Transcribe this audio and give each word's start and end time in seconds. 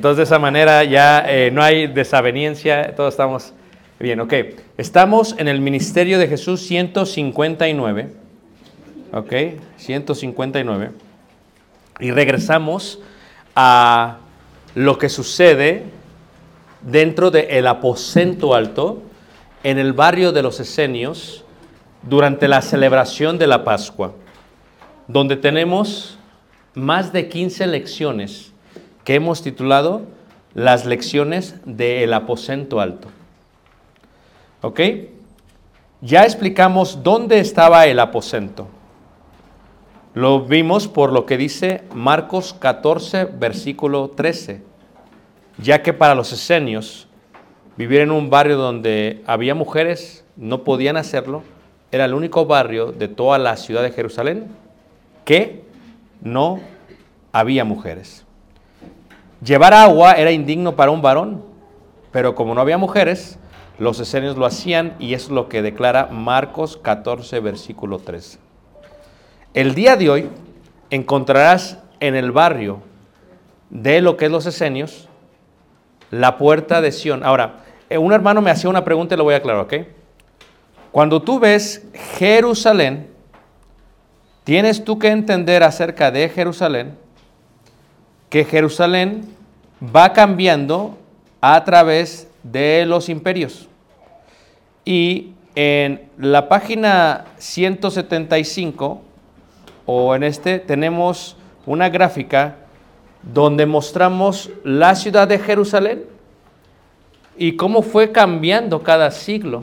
entonces 0.00 0.16
de 0.16 0.22
esa 0.22 0.38
manera 0.38 0.82
ya 0.82 1.26
eh, 1.28 1.50
no 1.50 1.62
hay 1.62 1.86
desaveniencia, 1.86 2.94
todos 2.96 3.12
estamos 3.12 3.52
bien, 3.98 4.18
ok. 4.20 4.32
Estamos 4.78 5.34
en 5.36 5.46
el 5.46 5.60
ministerio 5.60 6.18
de 6.18 6.26
Jesús 6.26 6.62
159, 6.62 8.10
ok, 9.12 9.32
159, 9.76 10.92
y 12.00 12.10
regresamos 12.12 13.00
a 13.54 14.20
lo 14.74 14.96
que 14.96 15.10
sucede 15.10 15.84
dentro 16.80 17.30
del 17.30 17.66
aposento 17.66 18.54
alto 18.54 19.02
en 19.62 19.78
el 19.78 19.92
barrio 19.92 20.32
de 20.32 20.40
los 20.40 20.60
Esenios 20.60 21.44
durante 22.00 22.48
la 22.48 22.62
celebración 22.62 23.36
de 23.36 23.48
la 23.48 23.64
Pascua, 23.64 24.14
donde 25.08 25.36
tenemos 25.36 26.18
más 26.72 27.12
de 27.12 27.28
15 27.28 27.66
lecciones 27.66 28.50
que 29.04 29.14
hemos 29.14 29.42
titulado 29.42 30.02
Las 30.54 30.86
lecciones 30.86 31.56
del 31.64 32.12
aposento 32.12 32.80
alto. 32.80 33.08
¿Ok? 34.62 34.80
Ya 36.00 36.24
explicamos 36.24 37.02
dónde 37.02 37.40
estaba 37.40 37.86
el 37.86 37.98
aposento. 37.98 38.68
Lo 40.14 40.40
vimos 40.40 40.88
por 40.88 41.12
lo 41.12 41.24
que 41.24 41.36
dice 41.36 41.84
Marcos 41.94 42.54
14, 42.54 43.26
versículo 43.26 44.10
13. 44.10 44.62
Ya 45.58 45.82
que 45.82 45.92
para 45.92 46.14
los 46.14 46.32
esenios, 46.32 47.06
vivir 47.76 48.00
en 48.00 48.10
un 48.10 48.28
barrio 48.28 48.56
donde 48.56 49.22
había 49.26 49.54
mujeres, 49.54 50.24
no 50.36 50.64
podían 50.64 50.96
hacerlo, 50.96 51.42
era 51.92 52.04
el 52.06 52.14
único 52.14 52.46
barrio 52.46 52.92
de 52.92 53.08
toda 53.08 53.38
la 53.38 53.56
ciudad 53.56 53.82
de 53.82 53.92
Jerusalén 53.92 54.48
que 55.24 55.64
no 56.22 56.60
había 57.32 57.64
mujeres. 57.64 58.24
Llevar 59.42 59.72
agua 59.72 60.12
era 60.12 60.32
indigno 60.32 60.76
para 60.76 60.90
un 60.90 61.00
varón, 61.00 61.42
pero 62.12 62.34
como 62.34 62.54
no 62.54 62.60
había 62.60 62.76
mujeres, 62.76 63.38
los 63.78 63.98
esenios 63.98 64.36
lo 64.36 64.44
hacían 64.44 64.94
y 64.98 65.14
es 65.14 65.30
lo 65.30 65.48
que 65.48 65.62
declara 65.62 66.08
Marcos 66.12 66.76
14, 66.76 67.40
versículo 67.40 67.98
3. 67.98 68.38
El 69.54 69.74
día 69.74 69.96
de 69.96 70.10
hoy 70.10 70.28
encontrarás 70.90 71.78
en 72.00 72.14
el 72.14 72.32
barrio 72.32 72.82
de 73.70 74.02
lo 74.02 74.18
que 74.18 74.26
es 74.26 74.30
los 74.30 74.44
esenios 74.44 75.08
la 76.10 76.36
puerta 76.36 76.80
de 76.80 76.92
Sión. 76.92 77.24
Ahora, 77.24 77.60
eh, 77.88 77.96
un 77.96 78.12
hermano 78.12 78.42
me 78.42 78.50
hacía 78.50 78.68
una 78.68 78.84
pregunta 78.84 79.14
y 79.14 79.18
lo 79.18 79.24
voy 79.24 79.34
a 79.34 79.38
aclarar, 79.38 79.62
¿ok? 79.62 79.74
Cuando 80.92 81.22
tú 81.22 81.38
ves 81.38 81.86
Jerusalén, 82.18 83.08
tienes 84.44 84.84
tú 84.84 84.98
que 84.98 85.08
entender 85.08 85.62
acerca 85.62 86.10
de 86.10 86.28
Jerusalén 86.28 86.98
que 88.30 88.44
Jerusalén 88.44 89.28
va 89.94 90.12
cambiando 90.12 90.96
a 91.40 91.62
través 91.64 92.28
de 92.42 92.86
los 92.86 93.08
imperios. 93.08 93.68
Y 94.84 95.32
en 95.54 96.08
la 96.16 96.48
página 96.48 97.26
175 97.38 99.02
o 99.84 100.14
en 100.14 100.22
este 100.22 100.60
tenemos 100.60 101.36
una 101.66 101.88
gráfica 101.88 102.56
donde 103.22 103.66
mostramos 103.66 104.50
la 104.64 104.94
ciudad 104.94 105.28
de 105.28 105.38
Jerusalén 105.38 106.04
y 107.36 107.56
cómo 107.56 107.82
fue 107.82 108.12
cambiando 108.12 108.82
cada 108.82 109.10
siglo. 109.10 109.62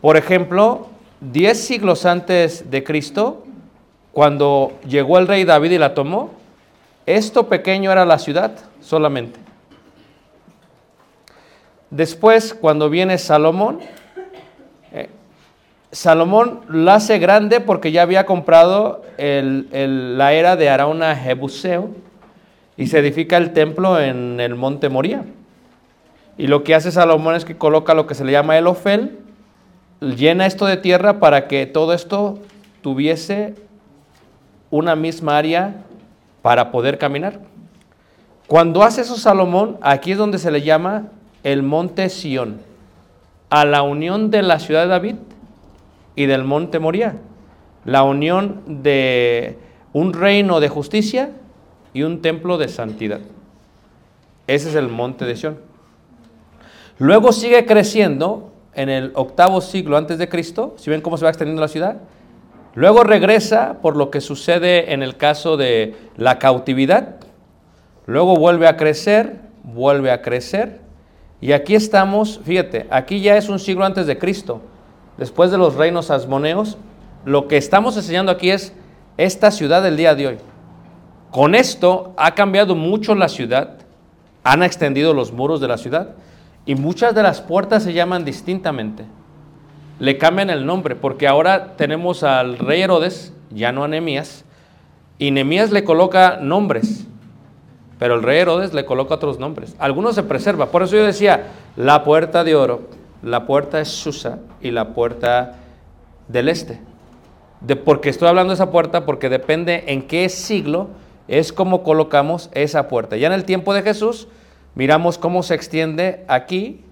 Por 0.00 0.16
ejemplo, 0.16 0.88
10 1.20 1.60
siglos 1.60 2.06
antes 2.06 2.70
de 2.70 2.82
Cristo, 2.82 3.44
cuando 4.12 4.72
llegó 4.88 5.18
el 5.18 5.28
rey 5.28 5.44
David 5.44 5.72
y 5.72 5.78
la 5.78 5.94
tomó, 5.94 6.39
esto 7.16 7.48
pequeño 7.48 7.90
era 7.92 8.04
la 8.04 8.18
ciudad 8.18 8.52
solamente. 8.80 9.38
Después, 11.90 12.54
cuando 12.54 12.88
viene 12.88 13.18
Salomón, 13.18 13.80
eh, 14.92 15.08
Salomón 15.90 16.60
la 16.68 16.94
hace 16.96 17.18
grande 17.18 17.60
porque 17.60 17.90
ya 17.90 18.02
había 18.02 18.26
comprado 18.26 19.02
el- 19.18 20.16
la 20.16 20.32
era 20.32 20.56
de 20.56 20.70
Arauna 20.70 21.16
Jebuseo 21.16 21.90
y 22.76 22.86
se 22.86 22.98
edifica 23.00 23.36
el 23.36 23.52
templo 23.52 24.00
en 24.00 24.38
el 24.40 24.54
monte 24.54 24.88
Moría. 24.88 25.24
Y 26.38 26.46
lo 26.46 26.62
que 26.62 26.74
hace 26.74 26.92
Salomón 26.92 27.34
es 27.34 27.44
que 27.44 27.58
coloca 27.58 27.92
lo 27.92 28.06
que 28.06 28.14
se 28.14 28.24
le 28.24 28.32
llama 28.32 28.56
el 28.56 28.66
Ofel, 28.68 29.18
llena 30.00 30.46
esto 30.46 30.66
de 30.66 30.76
tierra 30.76 31.18
para 31.18 31.48
que 31.48 31.66
todo 31.66 31.92
esto 31.92 32.38
tuviese 32.82 33.54
una 34.70 34.94
misma 34.94 35.36
área 35.36 35.74
para 36.42 36.70
poder 36.70 36.98
caminar. 36.98 37.40
Cuando 38.46 38.82
hace 38.82 39.02
eso 39.02 39.16
Salomón, 39.16 39.78
aquí 39.80 40.12
es 40.12 40.18
donde 40.18 40.38
se 40.38 40.50
le 40.50 40.62
llama 40.62 41.08
el 41.42 41.62
monte 41.62 42.08
Sión, 42.08 42.60
a 43.48 43.64
la 43.64 43.82
unión 43.82 44.30
de 44.30 44.42
la 44.42 44.58
ciudad 44.58 44.82
de 44.82 44.88
David 44.88 45.16
y 46.16 46.26
del 46.26 46.44
monte 46.44 46.78
Moría, 46.78 47.16
la 47.84 48.02
unión 48.02 48.82
de 48.82 49.58
un 49.92 50.12
reino 50.12 50.60
de 50.60 50.68
justicia 50.68 51.30
y 51.92 52.02
un 52.02 52.22
templo 52.22 52.58
de 52.58 52.68
santidad. 52.68 53.20
Ese 54.46 54.68
es 54.68 54.74
el 54.74 54.88
monte 54.88 55.24
de 55.24 55.36
Sión. 55.36 55.58
Luego 56.98 57.32
sigue 57.32 57.64
creciendo 57.66 58.52
en 58.74 58.88
el 58.88 59.12
octavo 59.14 59.60
siglo 59.60 59.96
antes 59.96 60.18
de 60.18 60.28
Cristo, 60.28 60.74
si 60.76 60.90
ven 60.90 61.00
cómo 61.00 61.16
se 61.16 61.24
va 61.24 61.30
extendiendo 61.30 61.62
la 61.62 61.68
ciudad, 61.68 61.98
Luego 62.74 63.02
regresa 63.02 63.78
por 63.82 63.96
lo 63.96 64.10
que 64.10 64.20
sucede 64.20 64.92
en 64.92 65.02
el 65.02 65.16
caso 65.16 65.56
de 65.56 65.96
la 66.16 66.38
cautividad. 66.38 67.16
Luego 68.06 68.36
vuelve 68.36 68.68
a 68.68 68.76
crecer, 68.76 69.40
vuelve 69.64 70.10
a 70.12 70.22
crecer. 70.22 70.80
Y 71.40 71.52
aquí 71.52 71.74
estamos, 71.74 72.40
fíjate, 72.44 72.86
aquí 72.90 73.20
ya 73.20 73.36
es 73.36 73.48
un 73.48 73.58
siglo 73.58 73.84
antes 73.84 74.06
de 74.06 74.18
Cristo. 74.18 74.60
Después 75.16 75.50
de 75.50 75.58
los 75.58 75.74
reinos 75.74 76.10
asmoneos, 76.10 76.78
lo 77.24 77.48
que 77.48 77.56
estamos 77.56 77.96
enseñando 77.96 78.32
aquí 78.32 78.50
es 78.50 78.72
esta 79.16 79.50
ciudad 79.50 79.82
del 79.82 79.96
día 79.96 80.14
de 80.14 80.28
hoy. 80.28 80.38
Con 81.30 81.54
esto 81.54 82.14
ha 82.16 82.34
cambiado 82.34 82.74
mucho 82.74 83.14
la 83.14 83.28
ciudad, 83.28 83.78
han 84.42 84.62
extendido 84.62 85.12
los 85.14 85.32
muros 85.32 85.60
de 85.60 85.68
la 85.68 85.78
ciudad 85.78 86.10
y 86.66 86.74
muchas 86.74 87.14
de 87.14 87.22
las 87.22 87.40
puertas 87.40 87.82
se 87.82 87.92
llaman 87.92 88.24
distintamente. 88.24 89.04
Le 90.00 90.16
cambian 90.16 90.48
el 90.48 90.64
nombre 90.66 90.96
porque 90.96 91.28
ahora 91.28 91.76
tenemos 91.76 92.22
al 92.22 92.58
rey 92.58 92.80
Herodes, 92.80 93.34
ya 93.50 93.70
no 93.70 93.84
a 93.84 93.88
Nehemías, 93.88 94.44
y 95.18 95.30
Nehemías 95.30 95.70
le 95.70 95.84
coloca 95.84 96.38
nombres, 96.40 97.06
pero 97.98 98.14
el 98.14 98.22
rey 98.22 98.38
Herodes 98.38 98.72
le 98.72 98.86
coloca 98.86 99.14
otros 99.14 99.38
nombres. 99.38 99.76
Algunos 99.78 100.14
se 100.14 100.22
preserva, 100.22 100.66
por 100.70 100.82
eso 100.82 100.96
yo 100.96 101.04
decía, 101.04 101.48
la 101.76 102.02
puerta 102.02 102.44
de 102.44 102.54
oro, 102.56 102.88
la 103.22 103.44
puerta 103.44 103.78
es 103.78 103.88
Susa 103.88 104.38
y 104.62 104.70
la 104.70 104.94
puerta 104.94 105.56
del 106.28 106.48
este. 106.48 106.80
De, 107.60 107.76
porque 107.76 108.08
estoy 108.08 108.28
hablando 108.28 108.52
de 108.52 108.54
esa 108.54 108.70
puerta 108.70 109.04
porque 109.04 109.28
depende 109.28 109.84
en 109.88 110.06
qué 110.06 110.30
siglo 110.30 110.88
es 111.28 111.52
como 111.52 111.82
colocamos 111.82 112.48
esa 112.54 112.88
puerta. 112.88 113.18
Ya 113.18 113.26
en 113.26 113.34
el 113.34 113.44
tiempo 113.44 113.74
de 113.74 113.82
Jesús 113.82 114.28
miramos 114.74 115.18
cómo 115.18 115.42
se 115.42 115.54
extiende 115.54 116.24
aquí 116.26 116.86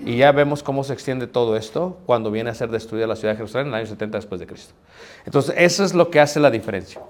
y 0.00 0.16
ya 0.18 0.32
vemos 0.32 0.62
cómo 0.62 0.84
se 0.84 0.92
extiende 0.92 1.26
todo 1.26 1.56
esto 1.56 1.96
cuando 2.06 2.30
viene 2.30 2.50
a 2.50 2.54
ser 2.54 2.70
destruida 2.70 3.06
la 3.06 3.16
ciudad 3.16 3.32
de 3.32 3.38
Jerusalén 3.38 3.68
en 3.68 3.74
el 3.74 3.80
año 3.80 3.88
70 3.88 4.18
después 4.18 4.38
de 4.40 4.46
Cristo. 4.46 4.74
Entonces, 5.26 5.54
eso 5.58 5.84
es 5.84 5.94
lo 5.94 6.10
que 6.10 6.20
hace 6.20 6.38
la 6.38 6.50
diferencia. 6.50 7.00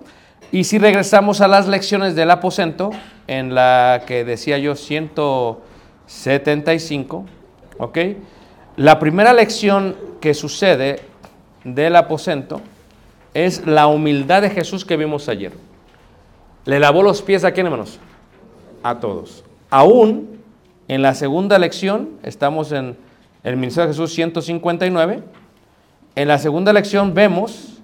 Y 0.50 0.64
si 0.64 0.78
regresamos 0.78 1.42
a 1.42 1.48
las 1.48 1.68
lecciones 1.68 2.14
del 2.14 2.30
aposento, 2.30 2.90
en 3.26 3.54
la 3.54 4.04
que 4.06 4.24
decía 4.24 4.56
yo 4.56 4.74
175, 4.74 7.26
¿ok? 7.78 7.98
La 8.76 8.98
primera 8.98 9.34
lección 9.34 9.94
que 10.20 10.32
sucede 10.32 11.00
del 11.64 11.96
aposento 11.96 12.62
es 13.34 13.66
la 13.66 13.86
humildad 13.86 14.40
de 14.40 14.48
Jesús 14.50 14.86
que 14.86 14.96
vimos 14.96 15.28
ayer. 15.28 15.52
Le 16.64 16.80
lavó 16.80 17.02
los 17.02 17.20
pies 17.20 17.44
a 17.44 17.52
quién, 17.52 17.66
hermanos? 17.66 18.00
A 18.82 18.98
todos. 18.98 19.44
Aún 19.68 20.37
en 20.88 21.02
la 21.02 21.14
segunda 21.14 21.58
lección, 21.58 22.18
estamos 22.22 22.72
en 22.72 22.96
el 23.44 23.56
Ministerio 23.56 23.88
de 23.88 23.94
Jesús 23.94 24.12
159, 24.14 25.22
en 26.16 26.28
la 26.28 26.38
segunda 26.38 26.72
lección 26.72 27.14
vemos 27.14 27.78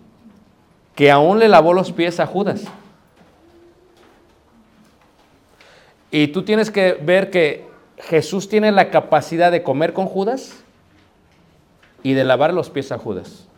que 0.94 1.10
aún 1.10 1.38
le 1.38 1.48
lavó 1.48 1.74
los 1.74 1.92
pies 1.92 2.18
a 2.18 2.26
Judas. 2.26 2.64
Y 6.10 6.28
tú 6.28 6.44
tienes 6.44 6.70
que 6.70 6.94
ver 6.94 7.30
que 7.30 7.66
Jesús 7.98 8.48
tiene 8.48 8.72
la 8.72 8.90
capacidad 8.90 9.52
de 9.52 9.62
comer 9.62 9.92
con 9.92 10.06
Judas 10.06 10.64
y 12.02 12.14
de 12.14 12.24
lavar 12.24 12.54
los 12.54 12.70
pies 12.70 12.90
a 12.90 12.98
Judas. 12.98 13.48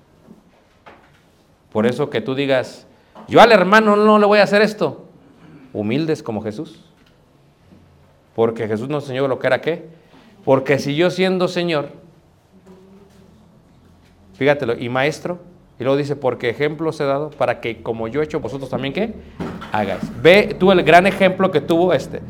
Por 1.71 1.87
eso 1.87 2.11
que 2.11 2.21
tú 2.21 2.35
digas, 2.35 2.87
yo 3.29 3.41
al 3.41 3.53
hermano 3.53 3.97
no 3.97 4.19
le 4.19 4.27
voy 4.27 4.39
a 4.39 4.45
hacer 4.45 4.63
esto. 4.63 5.05
Humildes 5.73 6.23
como 6.23 6.43
Jesús. 6.43 6.81
Porque 8.37 8.69
Jesús 8.69 8.89
nos 8.89 9.05
enseñó 9.05 9.27
lo 9.27 9.39
que 9.39 9.47
era 9.47 9.63
qué. 9.63 9.87
Porque 10.45 10.79
si 10.79 10.95
yo 10.95 11.11
siendo 11.11 11.49
Señor, 11.49 11.89
fíjatelo, 14.35 14.79
y 14.79 14.91
maestro, 14.91 15.39
y 15.81 15.85
luego 15.85 15.97
dice, 15.97 16.17
porque 16.17 16.51
ejemplo 16.51 16.91
os 16.91 17.01
he 17.01 17.05
dado 17.05 17.31
para 17.31 17.61
que 17.61 17.83
como 17.83 18.09
yo 18.09 18.21
he 18.21 18.25
hecho, 18.25 18.41
vosotros 18.41 18.69
también 18.69 18.93
qué 18.93 19.15
hagáis. 19.73 20.03
Ve 20.23 20.55
tú 20.59 20.71
el 20.71 20.83
gran 20.83 21.07
ejemplo 21.07 21.51
que 21.51 21.63
tuvo 21.63 21.95
este. 21.95 22.21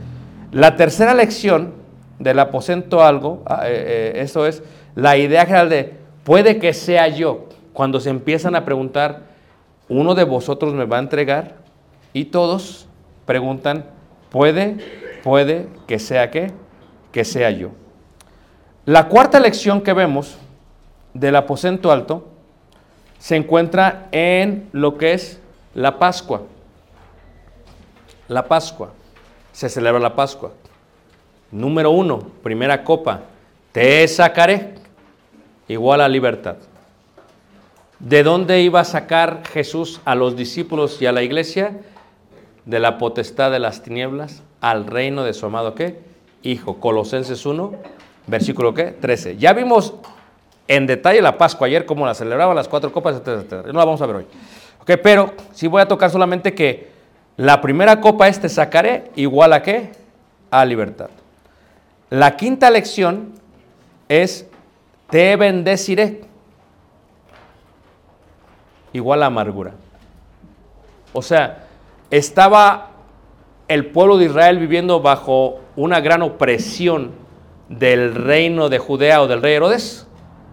La 0.52 0.76
tercera 0.76 1.12
lección 1.12 1.74
del 2.20 2.38
aposento 2.38 3.02
algo, 3.02 3.42
ah, 3.44 3.62
eh, 3.64 4.12
eh, 4.16 4.20
eso 4.22 4.46
es 4.46 4.62
la 4.94 5.16
idea 5.16 5.44
general 5.44 5.68
de, 5.68 5.92
puede 6.22 6.58
que 6.58 6.72
sea 6.72 7.08
yo, 7.08 7.48
cuando 7.72 7.98
se 7.98 8.10
empiezan 8.10 8.54
a 8.54 8.64
preguntar, 8.64 9.22
uno 9.88 10.14
de 10.14 10.24
vosotros 10.24 10.72
me 10.72 10.84
va 10.84 10.98
a 10.98 11.00
entregar, 11.00 11.56
y 12.12 12.26
todos 12.26 12.88
preguntan, 13.26 13.84
puede, 14.30 14.76
puede 15.26 15.66
que 15.88 15.98
sea 15.98 16.30
qué, 16.30 16.52
que 17.10 17.24
sea 17.24 17.50
yo. 17.50 17.70
La 18.84 19.08
cuarta 19.08 19.40
lección 19.40 19.80
que 19.80 19.92
vemos 19.92 20.38
del 21.14 21.34
aposento 21.34 21.90
alto 21.90 22.28
se 23.18 23.34
encuentra 23.34 24.06
en 24.12 24.68
lo 24.70 24.96
que 24.96 25.14
es 25.14 25.40
la 25.74 25.98
Pascua. 25.98 26.42
La 28.28 28.46
Pascua. 28.46 28.92
Se 29.50 29.68
celebra 29.68 29.98
la 29.98 30.14
Pascua. 30.14 30.52
Número 31.50 31.90
uno, 31.90 32.20
primera 32.44 32.84
copa. 32.84 33.22
Te 33.72 34.06
sacaré 34.06 34.74
igual 35.66 36.02
a 36.02 36.08
libertad. 36.08 36.54
¿De 37.98 38.22
dónde 38.22 38.62
iba 38.62 38.78
a 38.78 38.84
sacar 38.84 39.42
Jesús 39.52 40.00
a 40.04 40.14
los 40.14 40.36
discípulos 40.36 41.02
y 41.02 41.06
a 41.06 41.10
la 41.10 41.24
iglesia? 41.24 41.80
De 42.64 42.78
la 42.78 42.96
potestad 42.96 43.50
de 43.50 43.58
las 43.58 43.82
tinieblas 43.82 44.44
al 44.70 44.86
reino 44.86 45.22
de 45.22 45.32
su 45.32 45.46
amado 45.46 45.74
¿qué? 45.74 46.00
Hijo. 46.42 46.80
Colosenses 46.80 47.46
1, 47.46 47.72
versículo 48.26 48.74
¿qué? 48.74 48.86
13. 48.86 49.36
Ya 49.36 49.52
vimos 49.52 49.94
en 50.66 50.88
detalle 50.88 51.22
la 51.22 51.38
Pascua 51.38 51.68
ayer, 51.68 51.86
cómo 51.86 52.04
la 52.04 52.14
celebraban 52.14 52.56
las 52.56 52.66
cuatro 52.66 52.90
copas, 52.90 53.14
etcétera, 53.14 53.36
etcétera. 53.38 53.62
No 53.72 53.78
la 53.78 53.84
vamos 53.84 54.02
a 54.02 54.06
ver 54.06 54.16
hoy. 54.16 54.26
¿Ok? 54.80 54.90
Pero 55.02 55.32
sí 55.52 55.68
voy 55.68 55.82
a 55.82 55.88
tocar 55.88 56.10
solamente 56.10 56.52
que 56.52 56.88
la 57.36 57.60
primera 57.60 58.00
copa 58.00 58.26
es 58.26 58.40
te 58.40 58.48
sacaré 58.48 59.12
igual 59.14 59.52
a 59.52 59.62
qué? 59.62 59.92
A 60.50 60.64
libertad. 60.64 61.10
La 62.10 62.36
quinta 62.36 62.68
lección 62.68 63.34
es 64.08 64.46
te 65.10 65.36
bendeciré 65.36 66.22
igual 68.92 69.22
a 69.22 69.26
amargura. 69.26 69.74
O 71.12 71.22
sea, 71.22 71.66
estaba 72.10 72.95
el 73.68 73.86
pueblo 73.86 74.18
de 74.18 74.26
Israel 74.26 74.58
viviendo 74.58 75.00
bajo 75.00 75.60
una 75.74 76.00
gran 76.00 76.22
opresión 76.22 77.12
del 77.68 78.14
reino 78.14 78.68
de 78.68 78.78
Judea 78.78 79.22
o 79.22 79.26
del 79.26 79.42
rey 79.42 79.54
Herodes. 79.54 80.06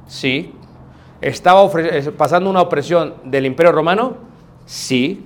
Sí. 0.08 0.54
¿Estaba 1.22 1.70
pasando 2.18 2.50
una 2.50 2.62
opresión 2.62 3.16
del 3.24 3.46
imperio 3.46 3.72
romano? 3.72 4.18
Sí. 4.66 5.26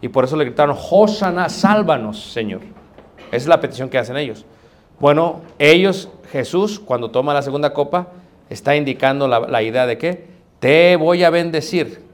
Y 0.00 0.08
por 0.08 0.24
eso 0.24 0.36
le 0.36 0.44
gritaron, 0.44 0.76
Hosanna, 0.78 1.48
sálvanos, 1.48 2.32
Señor. 2.32 2.60
Esa 3.28 3.36
es 3.36 3.46
la 3.46 3.60
petición 3.60 3.88
que 3.88 3.98
hacen 3.98 4.16
ellos. 4.16 4.44
Bueno, 5.00 5.40
ellos, 5.58 6.08
Jesús, 6.30 6.78
cuando 6.78 7.10
toma 7.10 7.34
la 7.34 7.42
segunda 7.42 7.72
copa, 7.72 8.08
está 8.48 8.76
indicando 8.76 9.26
la, 9.26 9.40
la 9.40 9.62
idea 9.62 9.86
de 9.86 9.98
que 9.98 10.26
te 10.60 10.96
voy 10.96 11.24
a 11.24 11.30
bendecir. 11.30 12.04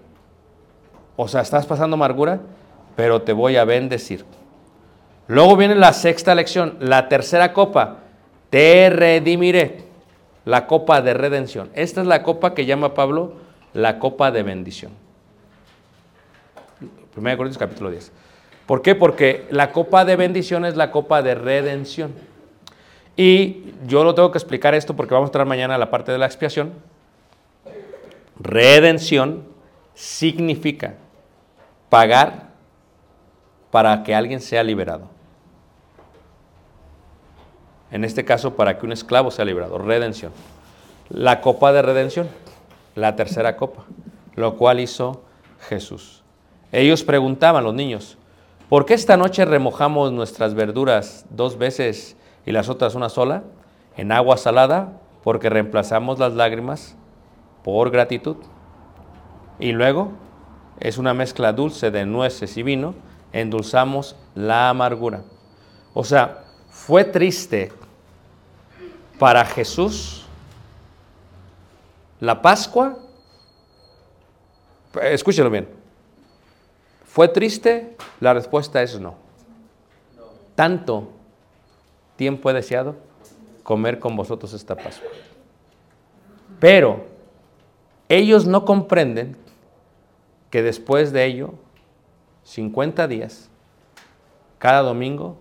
O 1.16 1.28
sea, 1.28 1.42
estás 1.42 1.66
pasando 1.66 1.94
amargura, 1.94 2.40
pero 2.96 3.22
te 3.22 3.32
voy 3.32 3.56
a 3.56 3.64
bendecir. 3.64 4.24
Luego 5.30 5.56
viene 5.56 5.76
la 5.76 5.92
sexta 5.92 6.34
lección, 6.34 6.76
la 6.80 7.08
tercera 7.08 7.52
copa, 7.52 7.98
te 8.50 8.90
redimiré, 8.90 9.84
la 10.44 10.66
copa 10.66 11.02
de 11.02 11.14
redención. 11.14 11.70
Esta 11.74 12.00
es 12.00 12.08
la 12.08 12.24
copa 12.24 12.52
que 12.52 12.66
llama 12.66 12.94
Pablo 12.94 13.34
la 13.72 14.00
copa 14.00 14.32
de 14.32 14.42
bendición. 14.42 14.90
1 17.16 17.36
Corintios 17.36 17.58
capítulo 17.58 17.92
10. 17.92 18.10
¿Por 18.66 18.82
qué? 18.82 18.96
Porque 18.96 19.46
la 19.50 19.70
copa 19.70 20.04
de 20.04 20.16
bendición 20.16 20.64
es 20.64 20.74
la 20.74 20.90
copa 20.90 21.22
de 21.22 21.36
redención. 21.36 22.12
Y 23.16 23.72
yo 23.86 24.02
lo 24.02 24.16
tengo 24.16 24.32
que 24.32 24.38
explicar 24.38 24.74
esto 24.74 24.96
porque 24.96 25.14
vamos 25.14 25.28
a 25.28 25.30
entrar 25.30 25.46
mañana 25.46 25.76
a 25.76 25.78
la 25.78 25.92
parte 25.92 26.10
de 26.10 26.18
la 26.18 26.26
expiación. 26.26 26.72
Redención 28.36 29.44
significa 29.94 30.94
pagar 31.88 32.48
para 33.70 34.02
que 34.02 34.12
alguien 34.12 34.40
sea 34.40 34.64
liberado. 34.64 35.19
En 37.90 38.04
este 38.04 38.24
caso, 38.24 38.54
para 38.54 38.78
que 38.78 38.86
un 38.86 38.92
esclavo 38.92 39.30
sea 39.30 39.44
liberado. 39.44 39.78
Redención. 39.78 40.32
La 41.08 41.40
copa 41.40 41.72
de 41.72 41.82
redención, 41.82 42.28
la 42.94 43.16
tercera 43.16 43.56
copa, 43.56 43.84
lo 44.36 44.56
cual 44.56 44.78
hizo 44.78 45.22
Jesús. 45.68 46.22
Ellos 46.72 47.02
preguntaban, 47.02 47.64
los 47.64 47.74
niños, 47.74 48.16
¿por 48.68 48.86
qué 48.86 48.94
esta 48.94 49.16
noche 49.16 49.44
remojamos 49.44 50.12
nuestras 50.12 50.54
verduras 50.54 51.26
dos 51.30 51.58
veces 51.58 52.16
y 52.46 52.52
las 52.52 52.68
otras 52.68 52.94
una 52.94 53.08
sola? 53.08 53.42
En 53.96 54.12
agua 54.12 54.36
salada, 54.36 55.00
porque 55.24 55.50
reemplazamos 55.50 56.20
las 56.20 56.32
lágrimas 56.34 56.94
por 57.64 57.90
gratitud. 57.90 58.36
Y 59.58 59.72
luego 59.72 60.12
es 60.78 60.96
una 60.96 61.12
mezcla 61.12 61.52
dulce 61.52 61.90
de 61.90 62.06
nueces 62.06 62.56
y 62.56 62.62
vino, 62.62 62.94
endulzamos 63.32 64.16
la 64.34 64.70
amargura. 64.70 65.22
O 65.92 66.04
sea, 66.04 66.39
fue 66.86 67.04
triste 67.04 67.72
para 69.18 69.44
Jesús 69.44 70.26
la 72.20 72.40
Pascua 72.40 72.98
Escúchelo 75.02 75.50
bien. 75.50 75.68
¿Fue 77.04 77.28
triste? 77.28 77.96
La 78.20 78.34
respuesta 78.34 78.82
es 78.82 78.98
no. 79.00 79.14
Tanto 80.54 81.08
tiempo 82.16 82.50
he 82.50 82.52
deseado 82.52 82.96
comer 83.62 83.98
con 83.98 84.16
vosotros 84.16 84.52
esta 84.52 84.74
Pascua. 84.74 85.08
Pero 86.58 87.06
ellos 88.08 88.46
no 88.46 88.64
comprenden 88.64 89.36
que 90.50 90.62
después 90.62 91.12
de 91.12 91.24
ello, 91.24 91.54
50 92.44 93.06
días, 93.06 93.48
cada 94.58 94.82
domingo, 94.82 95.36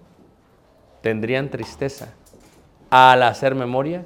tendrían 1.02 1.50
tristeza 1.50 2.14
al 2.90 3.24
hacer 3.24 3.56
memoria 3.56 4.06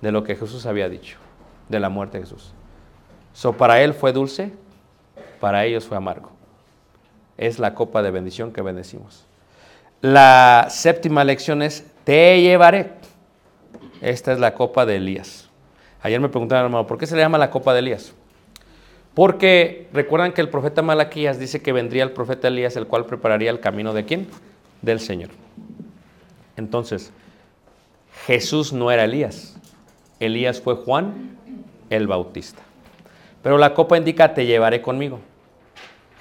de 0.00 0.12
lo 0.12 0.24
que 0.24 0.36
Jesús 0.36 0.66
había 0.66 0.88
dicho, 0.88 1.18
de 1.68 1.80
la 1.80 1.88
muerte 1.88 2.18
de 2.18 2.24
Jesús. 2.24 2.52
So, 3.32 3.54
para 3.54 3.80
él 3.82 3.94
fue 3.94 4.12
dulce, 4.12 4.52
para 5.40 5.64
ellos 5.64 5.84
fue 5.84 5.96
amargo. 5.96 6.30
Es 7.36 7.58
la 7.58 7.74
copa 7.74 8.02
de 8.02 8.10
bendición 8.10 8.52
que 8.52 8.62
bendecimos. 8.62 9.26
La 10.00 10.66
séptima 10.68 11.24
lección 11.24 11.62
es, 11.62 11.86
te 12.04 12.40
llevaré. 12.40 12.92
Esta 14.00 14.32
es 14.32 14.40
la 14.40 14.54
copa 14.54 14.84
de 14.84 14.96
Elías. 14.96 15.48
Ayer 16.02 16.20
me 16.20 16.28
preguntaron, 16.28 16.64
hermano, 16.64 16.86
¿por 16.86 16.98
qué 16.98 17.06
se 17.06 17.14
le 17.14 17.22
llama 17.22 17.38
la 17.38 17.50
copa 17.50 17.72
de 17.72 17.78
Elías? 17.78 18.12
Porque 19.14 19.88
recuerdan 19.92 20.32
que 20.32 20.40
el 20.40 20.48
profeta 20.48 20.82
Malaquías 20.82 21.38
dice 21.38 21.62
que 21.62 21.72
vendría 21.72 22.02
el 22.02 22.12
profeta 22.12 22.48
Elías, 22.48 22.76
el 22.76 22.86
cual 22.86 23.06
prepararía 23.06 23.50
el 23.50 23.60
camino 23.60 23.92
de 23.92 24.04
quién? 24.04 24.26
Del 24.80 25.00
Señor. 25.00 25.30
Entonces, 26.56 27.12
Jesús 28.26 28.72
no 28.72 28.90
era 28.90 29.04
Elías. 29.04 29.56
Elías 30.20 30.60
fue 30.60 30.74
Juan 30.76 31.36
el 31.90 32.06
Bautista. 32.06 32.62
Pero 33.42 33.58
la 33.58 33.74
copa 33.74 33.96
indica, 33.96 34.34
te 34.34 34.46
llevaré 34.46 34.80
conmigo. 34.82 35.18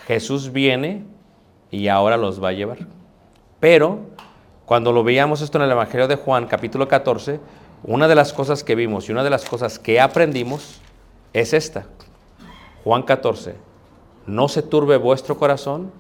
Jesús 0.08 0.52
viene 0.52 1.04
y 1.70 1.88
ahora 1.88 2.18
los 2.18 2.44
va 2.44 2.50
a 2.50 2.54
llevar. 2.54 2.80
Pero 3.60 4.00
cuando 4.66 4.92
lo 4.92 5.04
veíamos 5.04 5.42
esto 5.42 5.58
en 5.58 5.66
el 5.66 5.72
Evangelio 5.72 6.08
de 6.08 6.16
Juan, 6.16 6.48
capítulo 6.48 6.88
14, 6.88 7.40
una 7.84 8.08
de 8.08 8.16
las 8.16 8.34
cosas 8.34 8.64
que 8.64 8.76
vimos 8.76 9.08
y 9.08 9.12
una 9.12 9.24
de 9.24 9.30
las 9.30 9.46
cosas 9.46 9.80
que 9.80 10.00
aprendimos 10.00 10.80
es 11.34 11.54
esta. 11.54 11.86
Juan 12.84 13.04
14, 13.04 13.56
no 14.26 14.48
se 14.48 14.64
turbe 14.64 14.98
vuestro 14.98 15.38
corazón, 15.38 15.92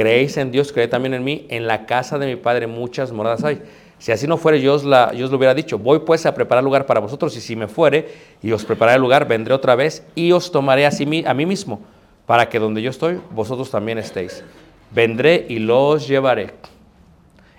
creéis 0.00 0.38
en 0.38 0.50
Dios, 0.50 0.72
creed 0.72 0.88
también 0.88 1.12
en 1.12 1.22
mí, 1.22 1.44
en 1.50 1.66
la 1.66 1.84
casa 1.84 2.18
de 2.18 2.24
mi 2.24 2.36
Padre 2.36 2.66
muchas 2.66 3.12
moradas 3.12 3.44
hay. 3.44 3.60
Si 3.98 4.10
así 4.10 4.26
no 4.26 4.38
fuere, 4.38 4.58
yo 4.62 4.72
os, 4.72 4.82
la, 4.82 5.12
lo 5.12 5.36
hubiera 5.36 5.52
dicho, 5.52 5.78
voy 5.78 5.98
pues 5.98 6.24
a 6.24 6.32
preparar 6.32 6.64
lugar 6.64 6.86
para 6.86 7.00
vosotros, 7.00 7.36
y 7.36 7.42
si 7.42 7.54
me 7.54 7.68
fuere 7.68 8.08
y 8.40 8.50
os 8.50 8.64
prepararé 8.64 8.96
el 8.96 9.02
lugar, 9.02 9.28
vendré 9.28 9.52
otra 9.52 9.74
vez 9.74 10.02
y 10.14 10.32
os 10.32 10.50
tomaré 10.50 10.86
a, 10.86 10.90
a 11.26 11.34
mí 11.34 11.44
mismo, 11.44 11.80
para 12.24 12.48
que 12.48 12.58
donde 12.58 12.80
yo 12.80 12.88
estoy, 12.88 13.20
vosotros 13.30 13.70
también 13.70 13.98
estéis. 13.98 14.42
Vendré 14.90 15.44
y 15.50 15.58
los 15.58 16.08
llevaré. 16.08 16.54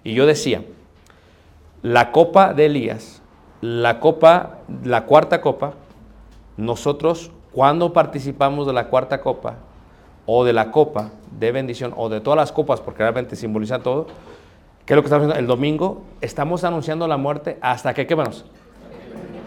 Y 0.03 0.15
yo 0.15 0.25
decía, 0.25 0.63
la 1.83 2.11
copa 2.11 2.55
de 2.55 2.65
Elías, 2.65 3.21
la 3.61 3.99
copa, 3.99 4.61
la 4.83 5.05
cuarta 5.05 5.41
copa, 5.41 5.75
nosotros 6.57 7.29
cuando 7.51 7.93
participamos 7.93 8.65
de 8.65 8.73
la 8.73 8.87
cuarta 8.87 9.21
copa 9.21 9.57
o 10.33 10.45
de 10.45 10.53
la 10.53 10.71
copa 10.71 11.11
de 11.37 11.51
bendición 11.51 11.93
o 11.97 12.07
de 12.07 12.21
todas 12.21 12.37
las 12.37 12.53
copas, 12.53 12.79
porque 12.79 12.99
realmente 12.99 13.35
simboliza 13.35 13.79
todo, 13.79 14.07
¿qué 14.85 14.93
es 14.93 14.95
lo 14.95 15.01
que 15.01 15.07
estamos 15.07 15.23
haciendo? 15.25 15.37
El 15.37 15.45
domingo 15.45 16.03
estamos 16.21 16.63
anunciando 16.63 17.05
la 17.05 17.17
muerte 17.17 17.57
hasta 17.59 17.93
que, 17.93 18.07
¿qué 18.07 18.15
manos? 18.15 18.45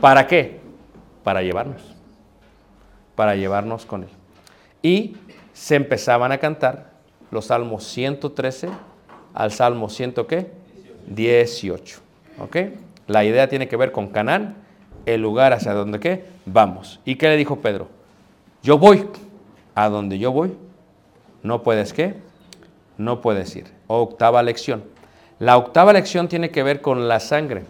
¿Para 0.02 0.26
qué? 0.26 0.60
Para 1.22 1.40
llevarnos, 1.40 1.80
para 3.14 3.34
llevarnos 3.34 3.86
con 3.86 4.02
él. 4.02 4.10
Y 4.82 5.16
se 5.54 5.76
empezaban 5.76 6.32
a 6.32 6.38
cantar 6.38 6.90
los 7.30 7.46
salmos 7.46 7.84
113 7.84 8.68
al 9.32 9.52
salmo 9.52 9.88
100 9.88 10.12
qué? 10.28 10.50
18. 11.06 12.00
¿Ok? 12.40 12.56
La 13.06 13.24
idea 13.24 13.48
tiene 13.48 13.68
que 13.68 13.76
ver 13.76 13.90
con 13.90 14.08
Canaán, 14.08 14.56
el 15.06 15.22
lugar 15.22 15.54
hacia 15.54 15.72
donde 15.72 15.98
qué? 15.98 16.26
Vamos. 16.44 17.00
¿Y 17.06 17.16
qué 17.16 17.28
le 17.28 17.38
dijo 17.38 17.60
Pedro? 17.60 17.88
Yo 18.62 18.76
voy. 18.76 19.08
A 19.74 19.88
donde 19.88 20.20
yo 20.20 20.30
voy, 20.30 20.56
no 21.44 21.62
puedes 21.62 21.92
qué? 21.92 22.14
No 22.96 23.20
puedes 23.20 23.54
ir. 23.54 23.66
Octava 23.86 24.42
lección. 24.42 24.82
La 25.38 25.58
octava 25.58 25.92
lección 25.92 26.26
tiene 26.26 26.50
que 26.50 26.62
ver 26.62 26.80
con 26.80 27.06
la 27.06 27.20
sangre. 27.20 27.64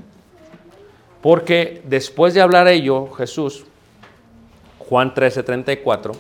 Porque 1.21 1.83
después 1.85 2.35
de 2.35 2.41
hablar 2.41 2.69
ello, 2.69 3.11
Jesús, 3.11 3.65
Juan 4.79 5.13
13, 5.13 5.43
34, 5.43 6.13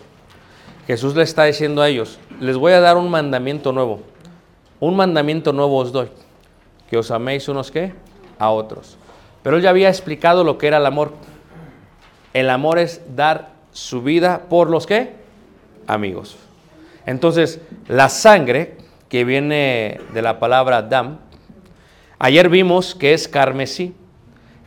Jesús 0.89 1.15
le 1.15 1.23
está 1.23 1.45
diciendo 1.45 1.81
a 1.81 1.89
ellos, 1.89 2.19
les 2.41 2.57
voy 2.57 2.73
a 2.73 2.81
dar 2.81 2.97
un 2.97 3.09
mandamiento 3.09 3.73
nuevo. 3.73 4.01
Un 4.81 4.97
mandamiento 4.97 5.53
nuevo 5.53 5.79
os 5.79 5.93
doy. 5.93 6.09
Que 6.91 6.99
os 6.99 7.13
améis 7.13 7.49
unos 7.49 7.71
qué? 7.71 7.95
A 8.37 8.51
otros. 8.51 8.99
Pero 9.45 9.59
él 9.59 9.63
ya 9.63 9.71
había 9.71 9.91
explicado 9.91 10.43
lo 10.43 10.59
que 10.59 10.67
era 10.67 10.79
el 10.79 10.87
amor. 10.87 11.13
El 12.33 12.51
amor 12.51 12.81
es 12.81 13.01
dar 13.15 13.53
su 13.71 14.03
vida 14.03 14.47
por 14.49 14.71
los 14.71 14.87
qué? 14.87 15.15
Amigos. 15.87 16.37
Entonces, 17.07 17.61
la 17.89 18.09
sangre, 18.09 18.77
que 19.09 19.25
viene 19.25 20.01
de 20.13 20.23
la 20.23 20.39
palabra 20.39 20.83
dam, 20.83 21.19
ayer 22.19 22.49
vimos 22.49 22.95
que 22.95 23.13
es 23.15 23.29
carmesí. 23.29 23.95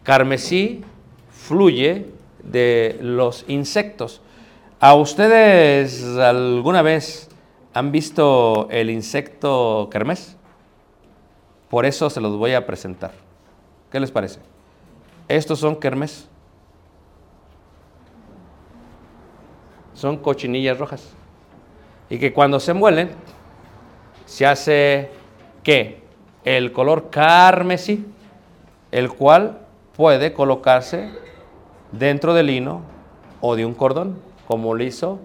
Carmesí 0.04 0.84
fluye 1.32 2.08
de 2.44 2.98
los 3.02 3.46
insectos. 3.48 4.22
¿A 4.80 4.94
ustedes 4.94 6.04
alguna 6.18 6.82
vez 6.82 7.30
han 7.74 7.92
visto 7.92 8.68
el 8.70 8.90
insecto 8.90 9.90
kermés? 9.92 10.38
Por 11.70 11.86
eso 11.86 12.10
se 12.10 12.22
los 12.22 12.38
voy 12.38 12.54
a 12.54 12.66
presentar. 12.66 13.12
¿Qué 13.92 14.00
les 14.00 14.12
parece? 14.12 14.40
Estos 15.28 15.60
son 15.60 15.76
kermés. 15.76 16.30
Son 19.94 20.18
cochinillas 20.18 20.78
rojas. 20.78 21.14
Y 22.10 22.20
que 22.20 22.34
cuando 22.34 22.60
se 22.60 22.74
muelen, 22.74 23.12
se 24.26 24.46
hace, 24.46 25.12
¿qué? 25.64 26.02
El 26.44 26.72
color 26.72 27.10
carmesí, 27.10 28.06
el 28.92 29.10
cual 29.10 29.60
puede 29.96 30.34
colocarse 30.34 31.10
dentro 31.92 32.34
del 32.34 32.48
lino 32.48 32.82
o 33.42 33.56
de 33.56 33.66
un 33.66 33.74
cordón, 33.74 34.20
como 34.48 34.74
lo 34.74 34.84
hizo 34.84 35.20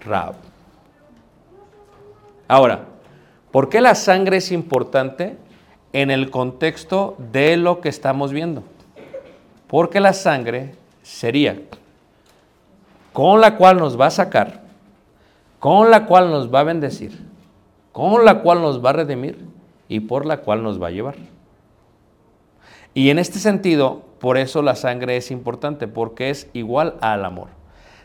Rab. 0.00 0.34
Ahora, 2.46 2.84
¿por 3.50 3.68
qué 3.68 3.80
la 3.80 3.94
sangre 3.94 4.36
es 4.36 4.52
importante 4.52 5.36
en 5.92 6.10
el 6.10 6.30
contexto 6.30 7.16
de 7.32 7.56
lo 7.56 7.80
que 7.80 7.88
estamos 7.88 8.32
viendo? 8.32 8.62
Porque 9.66 10.00
la 10.00 10.12
sangre 10.12 10.74
sería 11.02 11.58
con 13.12 13.40
la 13.40 13.56
cual 13.56 13.78
nos 13.78 13.98
va 13.98 14.06
a 14.06 14.10
sacar, 14.10 14.63
con 15.64 15.90
la 15.90 16.04
cual 16.04 16.30
nos 16.30 16.52
va 16.52 16.60
a 16.60 16.64
bendecir, 16.64 17.18
con 17.90 18.26
la 18.26 18.42
cual 18.42 18.60
nos 18.60 18.84
va 18.84 18.90
a 18.90 18.92
redimir 18.92 19.46
y 19.88 20.00
por 20.00 20.26
la 20.26 20.42
cual 20.42 20.62
nos 20.62 20.82
va 20.82 20.88
a 20.88 20.90
llevar. 20.90 21.14
Y 22.92 23.08
en 23.08 23.18
este 23.18 23.38
sentido, 23.38 24.02
por 24.20 24.36
eso 24.36 24.60
la 24.60 24.76
sangre 24.76 25.16
es 25.16 25.30
importante, 25.30 25.88
porque 25.88 26.28
es 26.28 26.50
igual 26.52 26.96
al 27.00 27.24
amor. 27.24 27.48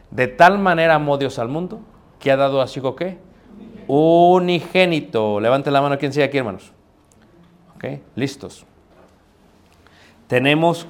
De 0.10 0.28
tal 0.28 0.58
manera 0.58 0.96
amó 0.96 1.18
Dios 1.18 1.38
al 1.38 1.50
mundo 1.50 1.82
que 2.18 2.32
ha 2.32 2.38
dado 2.38 2.62
a 2.62 2.68
su 2.68 2.80
hijo 2.80 2.96
qué? 2.96 3.18
Unigénito. 3.88 5.42
Levante 5.42 5.70
la 5.70 5.82
mano 5.82 5.98
quien 5.98 6.13
sigue 6.13 6.24
aquí, 6.24 6.38
hermanos. 6.38 6.72
¿Ok? 7.75 8.00
Listos. 8.16 8.66
Tenemos 10.28 10.88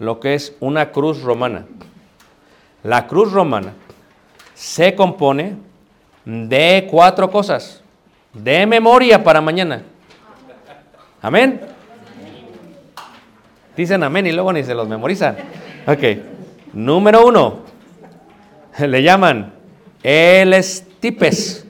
lo 0.00 0.18
que 0.18 0.34
es 0.34 0.56
una 0.58 0.90
cruz 0.90 1.22
romana. 1.22 1.68
La 2.82 3.06
cruz 3.06 3.30
romana 3.30 3.74
se 4.54 4.96
compone 4.96 5.70
de 6.24 6.86
cuatro 6.90 7.30
cosas. 7.30 7.80
De 8.32 8.66
memoria 8.66 9.22
para 9.22 9.40
mañana. 9.40 9.82
Amén. 11.20 11.60
Dicen 13.76 14.02
amén 14.02 14.26
y 14.26 14.32
luego 14.32 14.52
ni 14.52 14.64
se 14.64 14.74
los 14.74 14.88
memorizan. 14.88 15.36
Ok. 15.86 16.02
Número 16.72 17.26
uno. 17.26 17.60
Le 18.78 19.02
llaman 19.02 19.52
el 20.02 20.54
estipes. 20.54 21.66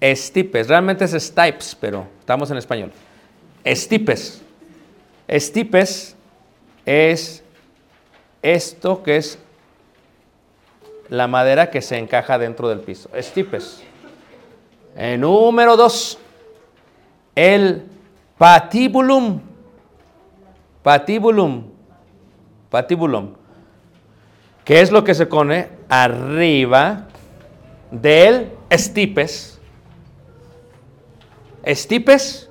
Estipes. 0.00 0.68
Realmente 0.68 1.04
es 1.04 1.12
stipes, 1.12 1.76
pero 1.80 2.06
estamos 2.20 2.50
en 2.50 2.58
español. 2.58 2.92
Estipes. 3.64 4.42
Estipes 5.26 6.16
es 6.84 7.42
esto 8.42 9.02
que 9.02 9.16
es 9.16 9.38
la 11.08 11.26
madera 11.26 11.70
que 11.70 11.82
se 11.82 11.98
encaja 11.98 12.38
dentro 12.38 12.68
del 12.68 12.80
piso. 12.80 13.08
Estipes. 13.14 13.82
Eh, 14.96 15.16
número 15.18 15.76
dos, 15.76 16.18
el 17.34 17.84
patibulum. 18.38 19.40
Patibulum. 20.82 21.64
Patibulum. 22.70 23.34
¿Qué 24.64 24.80
es 24.80 24.90
lo 24.90 25.04
que 25.04 25.14
se 25.14 25.26
pone 25.26 25.68
arriba 25.88 27.06
del 27.90 28.50
estipes. 28.70 29.58
Estipes, 31.62 32.48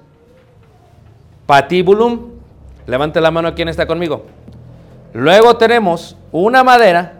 patibulum. 1.45 2.31
Levante 2.87 3.21
la 3.21 3.31
mano 3.31 3.55
quien 3.55 3.67
está 3.67 3.87
conmigo. 3.87 4.25
Luego 5.13 5.57
tenemos 5.57 6.17
una 6.31 6.63
madera 6.63 7.14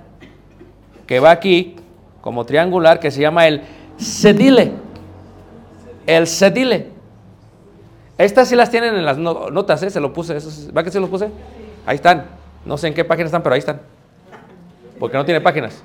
que 1.08 1.20
va 1.20 1.32
aquí 1.32 1.76
como 2.22 2.46
triangular 2.46 3.00
que 3.00 3.12
se 3.12 3.22
llama 3.22 3.48
el 3.48 3.62
cedile. 4.00 4.72
El 6.08 6.28
cedile. 6.28 6.88
Estas 8.18 8.48
sí 8.48 8.56
las 8.56 8.70
tienen 8.70 8.96
en 8.96 9.06
las 9.06 9.18
no- 9.18 9.50
notas, 9.50 9.84
¿eh? 9.84 9.90
Se 9.90 10.00
lo 10.00 10.14
puse. 10.14 10.38
¿Va 10.76 10.84
que 10.84 10.92
se 10.92 11.00
los 11.00 11.10
puse? 11.10 11.30
Ahí 11.86 11.96
están. 11.96 12.26
No 12.66 12.78
sé 12.78 12.88
en 12.88 12.94
qué 12.94 13.04
página 13.04 13.26
están, 13.26 13.44
pero 13.44 13.54
ahí 13.54 13.60
están. 13.60 13.82
Porque 15.00 15.18
no 15.18 15.26
tiene 15.26 15.42
páginas. 15.42 15.84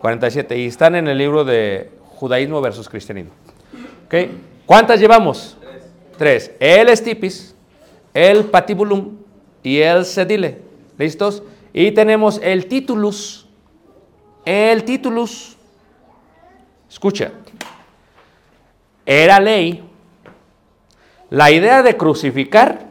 47. 0.00 0.58
Y 0.58 0.66
están 0.66 0.94
en 0.94 1.08
el 1.08 1.16
libro 1.18 1.44
de 1.44 1.90
Judaísmo 2.16 2.60
versus 2.60 2.88
Cristianismo. 2.88 3.32
¿Ok? 4.06 4.14
¿Cuántas 4.66 5.00
llevamos? 5.00 5.56
Tres. 6.16 6.50
El 6.58 6.88
estipis, 6.88 7.54
el 8.12 8.44
patibulum 8.44 9.16
y 9.62 9.78
el 9.78 10.04
cedile. 10.04 10.58
¿Listos? 10.98 11.42
Y 11.72 11.92
tenemos 11.92 12.40
el 12.42 12.66
titulus. 12.66 13.47
El 14.44 14.84
titulus. 14.84 15.56
Escucha. 16.88 17.32
Era 19.04 19.40
ley 19.40 19.88
la 21.30 21.50
idea 21.50 21.82
de 21.82 21.96
crucificar 21.96 22.86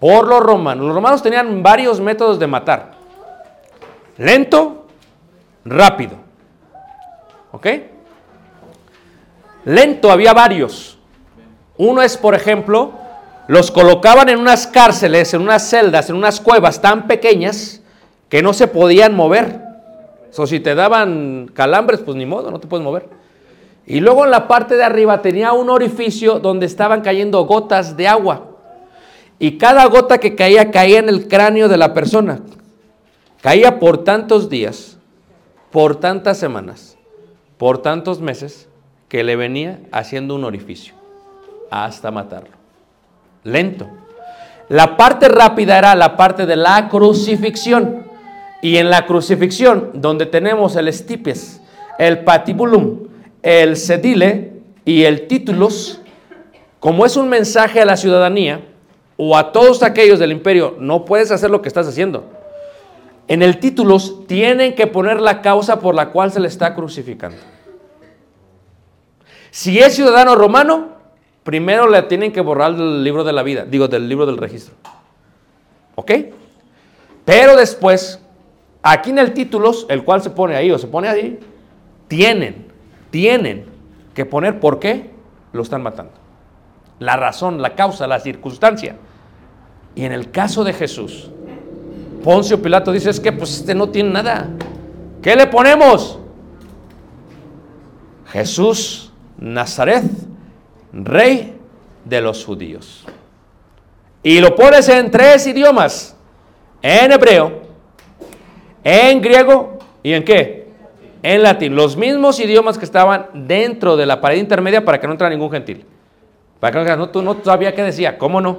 por 0.00 0.26
los 0.26 0.40
romanos. 0.40 0.86
Los 0.86 0.94
romanos 0.94 1.22
tenían 1.22 1.62
varios 1.62 2.00
métodos 2.00 2.38
de 2.38 2.46
matar. 2.46 2.92
Lento, 4.18 4.86
rápido. 5.64 6.16
¿Ok? 7.52 7.66
Lento 9.64 10.10
había 10.10 10.32
varios. 10.32 10.98
Uno 11.76 12.02
es, 12.02 12.16
por 12.16 12.34
ejemplo, 12.34 12.92
los 13.46 13.70
colocaban 13.70 14.28
en 14.28 14.38
unas 14.38 14.66
cárceles, 14.66 15.32
en 15.32 15.42
unas 15.42 15.68
celdas, 15.68 16.10
en 16.10 16.16
unas 16.16 16.40
cuevas 16.40 16.80
tan 16.80 17.06
pequeñas 17.06 17.80
que 18.28 18.42
no 18.42 18.52
se 18.52 18.68
podían 18.68 19.14
mover. 19.14 19.67
O 20.36 20.46
si 20.46 20.60
te 20.60 20.74
daban 20.74 21.50
calambres, 21.52 22.00
pues 22.00 22.16
ni 22.16 22.26
modo, 22.26 22.50
no 22.50 22.60
te 22.60 22.68
puedes 22.68 22.84
mover. 22.84 23.08
Y 23.86 24.00
luego 24.00 24.24
en 24.24 24.30
la 24.30 24.46
parte 24.46 24.76
de 24.76 24.84
arriba 24.84 25.22
tenía 25.22 25.52
un 25.52 25.70
orificio 25.70 26.38
donde 26.38 26.66
estaban 26.66 27.00
cayendo 27.00 27.44
gotas 27.46 27.96
de 27.96 28.06
agua. 28.06 28.46
Y 29.38 29.56
cada 29.56 29.86
gota 29.86 30.18
que 30.18 30.34
caía 30.34 30.70
caía 30.70 30.98
en 30.98 31.08
el 31.08 31.28
cráneo 31.28 31.68
de 31.68 31.76
la 31.76 31.94
persona. 31.94 32.40
Caía 33.40 33.78
por 33.78 34.04
tantos 34.04 34.48
días, 34.50 34.98
por 35.70 35.96
tantas 35.96 36.38
semanas, 36.38 36.98
por 37.56 37.78
tantos 37.78 38.20
meses, 38.20 38.68
que 39.08 39.24
le 39.24 39.36
venía 39.36 39.80
haciendo 39.90 40.34
un 40.34 40.44
orificio 40.44 40.94
hasta 41.70 42.10
matarlo. 42.10 42.56
Lento. 43.44 43.88
La 44.68 44.96
parte 44.96 45.28
rápida 45.28 45.78
era 45.78 45.94
la 45.94 46.16
parte 46.16 46.44
de 46.44 46.56
la 46.56 46.88
crucifixión. 46.88 48.07
Y 48.60 48.76
en 48.76 48.90
la 48.90 49.06
crucifixión, 49.06 49.90
donde 49.94 50.26
tenemos 50.26 50.76
el 50.76 50.88
estipes, 50.88 51.60
el 51.98 52.24
patibulum, 52.24 53.08
el 53.42 53.76
cedile 53.76 54.52
y 54.84 55.04
el 55.04 55.26
titulus, 55.28 56.00
como 56.80 57.06
es 57.06 57.16
un 57.16 57.28
mensaje 57.28 57.80
a 57.80 57.84
la 57.84 57.96
ciudadanía 57.96 58.62
o 59.16 59.36
a 59.36 59.52
todos 59.52 59.82
aquellos 59.82 60.18
del 60.18 60.32
imperio, 60.32 60.76
no 60.78 61.04
puedes 61.04 61.30
hacer 61.30 61.50
lo 61.50 61.62
que 61.62 61.68
estás 61.68 61.86
haciendo. 61.86 62.24
En 63.26 63.42
el 63.42 63.58
titulus 63.58 64.26
tienen 64.26 64.74
que 64.74 64.86
poner 64.86 65.20
la 65.20 65.42
causa 65.42 65.80
por 65.80 65.94
la 65.94 66.10
cual 66.10 66.32
se 66.32 66.40
le 66.40 66.48
está 66.48 66.74
crucificando. 66.74 67.36
Si 69.50 69.78
es 69.78 69.94
ciudadano 69.94 70.34
romano, 70.34 70.88
primero 71.42 71.88
le 71.88 72.02
tienen 72.02 72.32
que 72.32 72.40
borrar 72.40 72.76
del 72.76 73.02
libro 73.02 73.24
de 73.24 73.32
la 73.32 73.42
vida, 73.42 73.64
digo, 73.64 73.88
del 73.88 74.08
libro 74.08 74.24
del 74.24 74.36
registro. 74.36 74.74
¿Ok? 75.94 76.12
Pero 77.24 77.56
después, 77.56 78.20
aquí 78.82 79.10
en 79.10 79.18
el 79.18 79.32
títulos, 79.32 79.86
el 79.88 80.04
cual 80.04 80.22
se 80.22 80.30
pone 80.30 80.56
ahí 80.56 80.70
o 80.70 80.78
se 80.78 80.86
pone 80.86 81.08
ahí, 81.08 81.38
tienen, 82.08 82.66
tienen 83.10 83.66
que 84.14 84.24
poner 84.24 84.60
por 84.60 84.78
qué 84.78 85.10
lo 85.52 85.62
están 85.62 85.82
matando. 85.82 86.12
La 86.98 87.16
razón, 87.16 87.62
la 87.62 87.74
causa, 87.74 88.06
la 88.06 88.20
circunstancia. 88.20 88.96
Y 89.94 90.04
en 90.04 90.12
el 90.12 90.30
caso 90.30 90.64
de 90.64 90.72
Jesús, 90.72 91.30
Poncio 92.24 92.60
Pilato 92.60 92.92
dice, 92.92 93.10
es 93.10 93.20
que 93.20 93.32
pues 93.32 93.58
este 93.58 93.74
no 93.74 93.88
tiene 93.88 94.10
nada. 94.10 94.48
¿Qué 95.22 95.36
le 95.36 95.46
ponemos? 95.46 96.18
Jesús 98.26 99.12
Nazaret, 99.38 100.04
rey 100.92 101.56
de 102.04 102.20
los 102.20 102.44
judíos. 102.44 103.04
Y 104.22 104.40
lo 104.40 104.54
pones 104.54 104.88
en 104.88 105.10
tres 105.10 105.46
idiomas, 105.46 106.16
en 106.82 107.12
hebreo, 107.12 107.67
en 108.88 109.20
griego 109.20 109.78
y 110.02 110.14
en 110.14 110.24
qué? 110.24 110.68
En 111.22 111.42
latín. 111.42 111.76
Los 111.76 111.96
mismos 111.96 112.40
idiomas 112.40 112.78
que 112.78 112.86
estaban 112.86 113.26
dentro 113.34 113.98
de 113.98 114.06
la 114.06 114.20
pared 114.20 114.38
intermedia 114.38 114.82
para 114.84 114.98
que 114.98 115.06
no 115.06 115.12
entrara 115.12 115.34
ningún 115.34 115.50
gentil. 115.50 115.84
Para 116.58 116.84
que 116.84 116.90
no 116.90 116.96
no, 116.96 117.10
tú 117.10 117.20
no 117.20 117.36
sabías 117.44 117.74
qué 117.74 117.82
decía. 117.82 118.16
¿Cómo 118.16 118.40
no? 118.40 118.58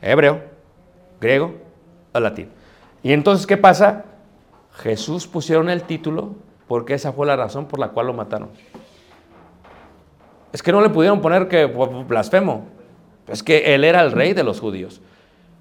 Hebreo, 0.00 0.40
griego 1.20 1.54
o 2.12 2.20
latín. 2.20 2.48
Y 3.02 3.12
entonces, 3.12 3.44
¿qué 3.46 3.56
pasa? 3.56 4.04
Jesús 4.74 5.26
pusieron 5.26 5.68
el 5.68 5.82
título 5.82 6.34
porque 6.68 6.94
esa 6.94 7.12
fue 7.12 7.26
la 7.26 7.34
razón 7.34 7.66
por 7.66 7.80
la 7.80 7.88
cual 7.88 8.06
lo 8.06 8.12
mataron. 8.12 8.50
Es 10.52 10.62
que 10.62 10.70
no 10.70 10.80
le 10.80 10.90
pudieron 10.90 11.20
poner 11.20 11.48
que 11.48 11.66
blasfemo. 11.66 12.66
Es 13.26 13.42
que 13.42 13.74
él 13.74 13.84
era 13.84 14.02
el 14.02 14.12
rey 14.12 14.32
de 14.32 14.44
los 14.44 14.60
judíos. 14.60 15.00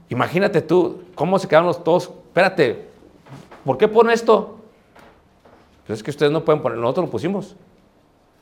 Imagínate 0.10 0.62
tú, 0.62 1.04
cómo 1.16 1.40
se 1.40 1.48
quedaron 1.48 1.68
los 1.68 1.84
todos. 1.84 2.12
Espérate, 2.28 2.89
¿por 3.66 3.78
qué 3.78 3.88
pone 3.88 4.14
esto? 4.14 4.60
Pues 5.86 6.00
es 6.00 6.04
que 6.04 6.12
ustedes 6.12 6.32
no 6.32 6.46
pueden 6.46 6.62
poner, 6.62 6.78
nosotros 6.78 7.08
lo 7.08 7.12
pusimos. 7.12 7.56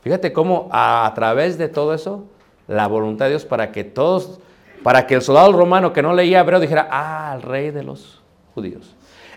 Fíjate 0.02 0.34
cómo 0.34 0.70
a, 0.72 1.12
través 1.16 1.58
de 1.58 1.70
todo 1.70 1.94
eso, 1.94 2.26
la 2.68 2.88
voluntad 2.88 3.26
de 3.26 3.32
Dios 3.32 3.46
para 3.46 3.72
que 3.72 3.84
todos, 3.84 4.40
para 4.84 5.08
que 5.08 5.16
el 5.16 5.22
soldado 5.22 5.52
romano 5.54 5.94
que 5.94 6.02
no 6.02 6.14
leía 6.14 6.42
hebreo 6.42 6.60
dijera, 6.60 6.88
ah, 6.92 7.34
el 7.36 7.42
rey 7.42 7.72
de 7.72 7.84
los 7.84 8.22
judíos. 8.54 8.96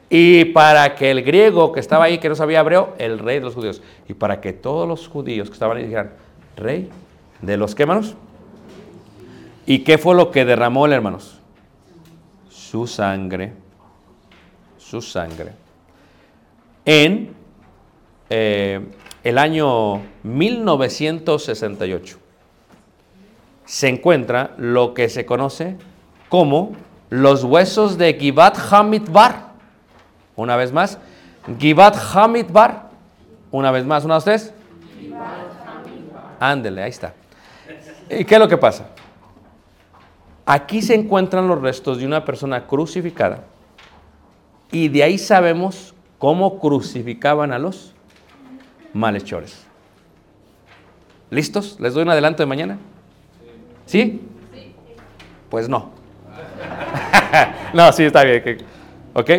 Y 0.09 0.47
para 0.47 0.97
que 0.97 1.13
el 1.13 1.23
griego 1.23 1.71
que 1.71 1.79
estaba 1.79 2.07
ahí, 2.07 2.19
que 2.19 2.29
no 2.29 2.35
sabía 2.35 2.61
hebreo, 2.61 2.95
el 2.99 3.21
rey 3.21 3.39
de 3.39 3.45
los 3.45 3.55
judíos. 3.55 3.81
Y 4.09 4.15
para 4.15 4.41
que 4.41 4.53
todos 4.53 4.89
los 4.89 5.07
judíos 5.07 5.49
que 5.49 5.55
estaban 5.55 5.77
ahí 5.77 5.85
dijeran, 5.85 6.13
rey 6.57 6.91
de 7.41 7.57
los 7.57 7.75
qué. 7.77 7.87
¿Y 9.67 9.81
qué 9.81 9.99
fue 9.99 10.17
lo 10.17 10.33
que 10.33 10.45
derramó 10.45 10.87
el 10.87 10.93
hermanos? 10.93 11.39
Su 12.49 12.89
sangre, 12.89 13.53
su 14.79 15.01
sangre. 15.01 15.53
En 16.93 17.37
eh, 18.31 18.81
el 19.23 19.39
año 19.39 20.03
1968 20.25 22.19
se 23.65 23.89
encuentra 23.89 24.55
lo 24.59 24.93
que 24.93 25.09
se 25.09 25.25
conoce 25.25 25.77
como 26.29 26.73
los 27.09 27.45
huesos 27.45 27.97
de 27.97 28.15
Givat 28.15 28.59
Hamidbar. 28.73 29.51
Una 30.35 30.57
vez 30.57 30.73
más, 30.73 30.99
Givat 31.61 31.97
Hamidbar. 32.13 32.91
Una 33.53 33.71
vez 33.71 33.85
más, 33.85 34.05
una, 34.05 34.15
dos, 34.15 34.25
tres. 34.25 34.53
Ándele, 36.41 36.83
ahí 36.83 36.91
está. 36.91 37.15
¿Y 38.11 38.25
qué 38.25 38.35
es 38.35 38.41
lo 38.41 38.49
que 38.49 38.59
pasa? 38.59 38.89
Aquí 40.45 40.83
se 40.83 40.97
encuentran 40.97 41.47
los 41.47 41.61
restos 41.61 41.99
de 41.99 42.07
una 42.07 42.25
persona 42.25 42.67
crucificada 42.67 43.45
y 44.73 44.89
de 44.89 45.05
ahí 45.05 45.19
sabemos 45.19 45.95
cómo 46.21 46.59
crucificaban 46.61 47.51
a 47.51 47.59
los 47.59 47.95
malhechores. 48.93 49.67
¿Listos? 51.31 51.81
¿Les 51.81 51.95
doy 51.95 52.03
un 52.03 52.11
adelanto 52.11 52.43
de 52.43 52.47
mañana? 52.47 52.79
¿Sí? 53.87 54.21
Pues 55.49 55.67
no. 55.69 55.91
no, 57.75 57.91
sí, 57.93 58.05
está 58.05 58.23
bien. 58.23 58.59
¿Ok? 59.15 59.31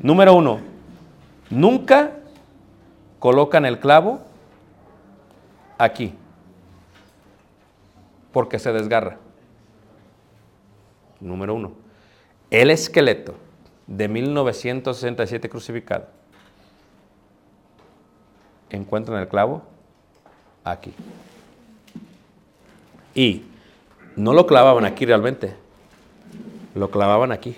Número 0.00 0.34
uno. 0.34 0.58
Nunca 1.50 2.10
colocan 3.20 3.64
el 3.64 3.78
clavo 3.78 4.20
aquí. 5.78 6.14
Porque 8.32 8.58
se 8.58 8.72
desgarra. 8.72 9.18
Número 11.20 11.54
uno. 11.54 11.74
El 12.50 12.72
esqueleto 12.72 13.36
de 13.86 14.08
1967 14.08 15.48
crucificado. 15.48 16.13
Encuentran 18.70 19.20
el 19.20 19.28
clavo 19.28 19.62
aquí. 20.64 20.92
Y 23.14 23.42
no 24.16 24.32
lo 24.32 24.46
clavaban 24.46 24.84
aquí 24.84 25.06
realmente. 25.06 25.54
Lo 26.74 26.90
clavaban 26.90 27.32
aquí. 27.32 27.56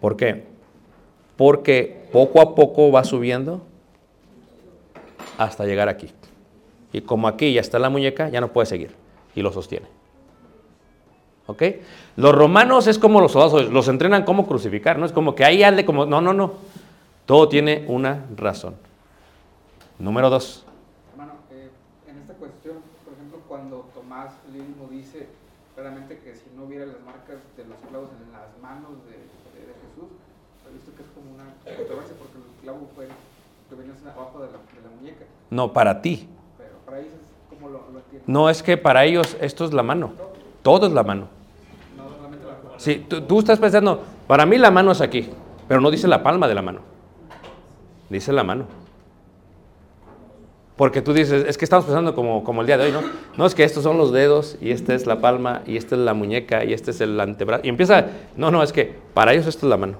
¿Por 0.00 0.16
qué? 0.16 0.46
Porque 1.36 2.08
poco 2.12 2.40
a 2.40 2.54
poco 2.54 2.90
va 2.90 3.04
subiendo 3.04 3.62
hasta 5.36 5.64
llegar 5.64 5.88
aquí. 5.88 6.10
Y 6.92 7.02
como 7.02 7.28
aquí 7.28 7.52
ya 7.52 7.60
está 7.60 7.78
la 7.78 7.90
muñeca, 7.90 8.28
ya 8.28 8.40
no 8.40 8.52
puede 8.52 8.66
seguir. 8.66 8.94
Y 9.34 9.42
lo 9.42 9.52
sostiene. 9.52 9.86
¿Ok? 11.46 11.62
Los 12.16 12.34
romanos 12.34 12.86
es 12.86 12.98
como 12.98 13.20
los 13.20 13.32
soldados, 13.32 13.70
los 13.70 13.88
entrenan 13.88 14.24
como 14.24 14.46
crucificar, 14.46 14.98
no 14.98 15.06
es 15.06 15.12
como 15.12 15.34
que 15.34 15.44
ahí 15.44 15.62
hazle 15.62 15.84
como, 15.84 16.06
no, 16.06 16.20
no, 16.20 16.32
no. 16.32 16.54
Todo 17.30 17.48
tiene 17.48 17.84
una 17.86 18.26
razón. 18.36 18.74
Número 20.00 20.28
dos. 20.30 20.66
Hermano, 21.12 21.34
eh, 21.52 21.70
en 22.10 22.18
esta 22.18 22.34
cuestión, 22.34 22.78
por 23.04 23.14
ejemplo, 23.14 23.38
cuando 23.46 23.86
Tomás 23.94 24.32
mismo 24.52 24.88
dice 24.90 25.28
claramente 25.76 26.18
que 26.18 26.34
si 26.34 26.50
no 26.56 26.64
hubiera 26.64 26.86
las 26.86 26.98
marcas 27.06 27.38
de 27.56 27.64
los 27.66 27.78
clavos 27.88 28.08
en 28.18 28.32
las 28.32 28.50
manos 28.60 28.98
de, 29.06 29.12
de- 29.14 29.62
de 29.62 29.74
Jesús, 29.78 30.10
he 30.68 30.74
visto 30.74 30.90
que 30.96 31.02
es 31.04 31.08
como 31.14 31.30
una 31.38 31.54
controversia 31.62 32.16
porque 32.18 32.34
el 32.34 32.62
clavo 32.64 32.90
fue 32.96 33.06
que 33.06 33.74
venía 33.76 33.94
abajo 34.12 34.40
de 34.40 34.46
la, 34.50 34.58
de 34.58 34.82
la 34.90 34.96
muñeca, 34.98 35.24
No, 35.50 35.72
para 35.72 36.02
ti. 36.02 36.26
pero 36.58 36.74
para 36.84 36.98
ellos 36.98 37.14
es 37.14 37.30
como 37.56 37.68
lo, 37.68 37.78
lo 37.92 37.98
entienden. 38.00 38.22
No 38.26 38.50
es 38.50 38.60
que 38.60 38.76
para 38.76 39.04
ellos 39.04 39.36
esto 39.40 39.64
es 39.66 39.72
la 39.72 39.84
mano. 39.84 40.14
Todo 40.64 40.88
es 40.88 40.92
la 40.92 41.04
mano. 41.04 41.28
No 41.96 42.10
solamente 42.10 42.44
la 42.44 42.76
Sí, 42.80 43.06
tú, 43.08 43.20
tú 43.20 43.38
estás 43.38 43.60
pensando, 43.60 44.02
para 44.26 44.44
mí 44.46 44.58
la 44.58 44.72
mano 44.72 44.90
es 44.90 45.00
aquí, 45.00 45.30
pero 45.68 45.80
no 45.80 45.92
dice 45.92 46.08
la 46.08 46.24
palma 46.24 46.48
de 46.48 46.56
la 46.56 46.62
mano. 46.62 46.89
Dice 48.10 48.32
la 48.32 48.44
mano. 48.44 48.66
Porque 50.76 51.02
tú 51.02 51.12
dices, 51.12 51.44
es 51.46 51.56
que 51.56 51.64
estamos 51.64 51.84
pensando 51.84 52.14
como, 52.14 52.42
como 52.42 52.62
el 52.62 52.66
día 52.66 52.78
de 52.78 52.86
hoy, 52.86 52.92
¿no? 52.92 53.02
No, 53.36 53.46
es 53.46 53.54
que 53.54 53.64
estos 53.64 53.82
son 53.82 53.98
los 53.98 54.12
dedos, 54.12 54.56
y 54.60 54.70
esta 54.70 54.94
es 54.94 55.06
la 55.06 55.20
palma, 55.20 55.62
y 55.66 55.76
esta 55.76 55.94
es 55.94 56.00
la 56.00 56.14
muñeca, 56.14 56.64
y 56.64 56.72
este 56.72 56.90
es 56.90 57.00
el 57.00 57.20
antebrazo. 57.20 57.62
Y 57.64 57.68
empieza, 57.68 58.06
no, 58.36 58.50
no, 58.50 58.62
es 58.62 58.72
que 58.72 58.94
para 59.14 59.32
ellos 59.32 59.46
esto 59.46 59.66
es 59.66 59.70
la 59.70 59.76
mano. 59.76 59.98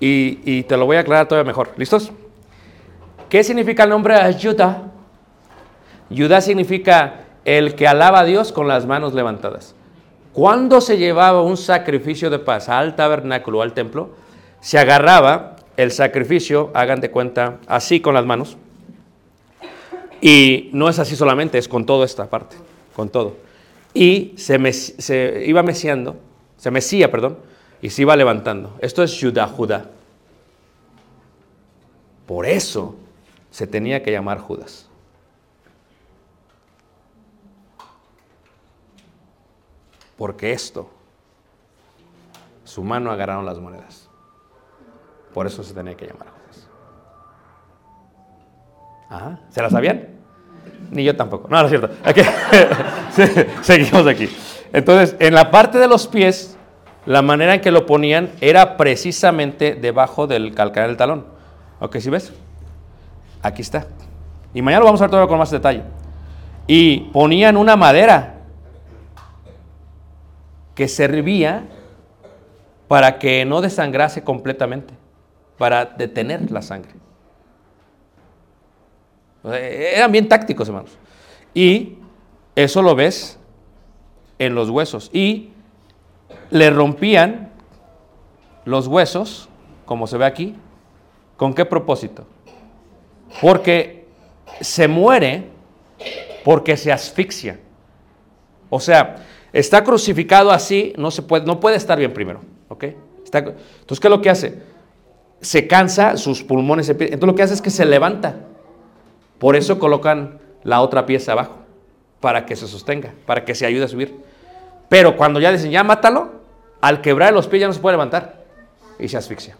Y, 0.00 0.40
y 0.44 0.62
te 0.64 0.76
lo 0.76 0.86
voy 0.86 0.96
a 0.96 1.00
aclarar 1.00 1.28
todavía 1.28 1.46
mejor. 1.46 1.70
¿Listos? 1.76 2.10
¿Qué 3.28 3.44
significa 3.44 3.84
el 3.84 3.90
nombre 3.90 4.14
Ayuda? 4.14 4.92
Yudá 6.10 6.40
significa 6.40 7.24
el 7.44 7.74
que 7.74 7.86
alaba 7.86 8.20
a 8.20 8.24
Dios 8.24 8.52
con 8.52 8.68
las 8.68 8.86
manos 8.86 9.14
levantadas. 9.14 9.74
Cuando 10.32 10.80
se 10.80 10.98
llevaba 10.98 11.42
un 11.42 11.56
sacrificio 11.56 12.30
de 12.30 12.38
paz 12.38 12.68
al 12.68 12.94
tabernáculo, 12.94 13.62
al 13.62 13.72
templo, 13.72 14.10
se 14.60 14.78
agarraba 14.78 15.55
el 15.76 15.90
sacrificio, 15.92 16.70
hagan 16.74 17.00
de 17.00 17.10
cuenta, 17.10 17.58
así 17.66 18.00
con 18.00 18.14
las 18.14 18.24
manos. 18.24 18.56
Y 20.20 20.70
no 20.72 20.88
es 20.88 20.98
así 20.98 21.14
solamente, 21.16 21.58
es 21.58 21.68
con 21.68 21.84
toda 21.84 22.04
esta 22.04 22.28
parte, 22.30 22.56
con 22.94 23.08
todo. 23.10 23.36
Y 23.92 24.34
se, 24.36 24.58
mes- 24.58 24.94
se 24.98 25.44
iba 25.46 25.62
meciando, 25.62 26.16
se 26.56 26.70
mecía, 26.70 27.10
perdón, 27.10 27.38
y 27.82 27.90
se 27.90 28.02
iba 28.02 28.16
levantando. 28.16 28.76
Esto 28.80 29.02
es 29.02 29.18
Judá, 29.20 29.46
Judá. 29.46 29.90
Por 32.26 32.46
eso 32.46 32.96
se 33.50 33.66
tenía 33.66 34.02
que 34.02 34.10
llamar 34.10 34.38
Judas. 34.38 34.88
Porque 40.16 40.52
esto, 40.52 40.88
su 42.64 42.82
mano 42.82 43.10
agarraron 43.10 43.44
las 43.44 43.58
monedas. 43.58 44.05
Por 45.36 45.46
eso 45.46 45.62
se 45.62 45.74
tenía 45.74 45.94
que 45.94 46.06
llamar 46.06 46.28
Judas. 46.28 46.66
Ajá. 49.10 49.40
¿Se 49.50 49.60
la 49.60 49.68
sabían? 49.68 50.06
Ni 50.90 51.04
yo 51.04 51.14
tampoco. 51.14 51.46
No, 51.50 51.60
no 51.60 51.68
es 51.68 51.68
cierto. 51.68 51.90
Seguimos 53.60 54.06
aquí. 54.06 54.30
Entonces, 54.72 55.14
en 55.18 55.34
la 55.34 55.50
parte 55.50 55.78
de 55.78 55.88
los 55.88 56.06
pies, 56.06 56.56
la 57.04 57.20
manera 57.20 57.52
en 57.52 57.60
que 57.60 57.70
lo 57.70 57.84
ponían 57.84 58.30
era 58.40 58.78
precisamente 58.78 59.74
debajo 59.74 60.26
del 60.26 60.54
calcañar 60.54 60.88
del 60.88 60.96
talón. 60.96 61.26
¿Ok? 61.80 61.96
¿Sí 61.98 62.08
ves? 62.08 62.32
Aquí 63.42 63.60
está. 63.60 63.88
Y 64.54 64.62
mañana 64.62 64.80
lo 64.80 64.86
vamos 64.86 65.02
a 65.02 65.04
ver 65.04 65.10
todo 65.10 65.28
con 65.28 65.36
más 65.36 65.50
detalle. 65.50 65.82
Y 66.66 67.10
ponían 67.12 67.58
una 67.58 67.76
madera 67.76 68.36
que 70.74 70.88
servía 70.88 71.64
para 72.88 73.18
que 73.18 73.44
no 73.44 73.60
desangrase 73.60 74.24
completamente, 74.24 74.94
para 75.58 75.84
detener 75.84 76.50
la 76.50 76.62
sangre. 76.62 76.92
Sea, 79.42 79.58
Eran 79.58 80.12
bien 80.12 80.28
tácticos, 80.28 80.68
hermanos. 80.68 80.98
Y 81.54 81.98
eso 82.54 82.82
lo 82.82 82.94
ves 82.94 83.38
en 84.38 84.54
los 84.54 84.70
huesos. 84.70 85.10
Y 85.12 85.50
le 86.50 86.70
rompían 86.70 87.50
los 88.64 88.86
huesos, 88.86 89.48
como 89.84 90.06
se 90.06 90.18
ve 90.18 90.24
aquí. 90.26 90.54
¿Con 91.36 91.54
qué 91.54 91.64
propósito? 91.64 92.26
Porque 93.40 94.06
se 94.60 94.88
muere 94.88 95.48
porque 96.44 96.76
se 96.76 96.92
asfixia. 96.92 97.58
O 98.70 98.80
sea, 98.80 99.16
está 99.52 99.82
crucificado 99.82 100.50
así, 100.50 100.92
no, 100.96 101.10
se 101.10 101.22
puede, 101.22 101.44
no 101.44 101.58
puede 101.60 101.76
estar 101.76 101.98
bien 101.98 102.12
primero. 102.14 102.40
¿ok? 102.68 102.84
Está- 103.24 103.38
entonces, 103.40 104.00
¿qué 104.00 104.06
es 104.06 104.10
lo 104.10 104.20
que 104.22 104.30
hace? 104.30 104.62
Se 105.40 105.66
cansa, 105.66 106.16
sus 106.16 106.42
pulmones 106.42 106.86
se 106.86 106.94
pierden. 106.94 107.14
Entonces, 107.14 107.32
lo 107.32 107.36
que 107.36 107.42
hace 107.42 107.54
es 107.54 107.62
que 107.62 107.70
se 107.70 107.84
levanta. 107.84 108.36
Por 109.38 109.56
eso 109.56 109.78
colocan 109.78 110.38
la 110.62 110.80
otra 110.80 111.06
pieza 111.06 111.32
abajo, 111.32 111.56
para 112.20 112.46
que 112.46 112.56
se 112.56 112.66
sostenga, 112.66 113.14
para 113.26 113.44
que 113.44 113.54
se 113.54 113.66
ayude 113.66 113.84
a 113.84 113.88
subir. 113.88 114.24
Pero 114.88 115.16
cuando 115.16 115.40
ya 115.40 115.52
dicen, 115.52 115.70
ya 115.70 115.84
mátalo, 115.84 116.30
al 116.80 117.00
quebrar 117.00 117.32
los 117.32 117.46
pies 117.46 117.60
ya 117.60 117.66
no 117.66 117.72
se 117.72 117.80
puede 117.80 117.94
levantar 117.94 118.44
y 118.98 119.08
se 119.08 119.16
asfixia. 119.16 119.56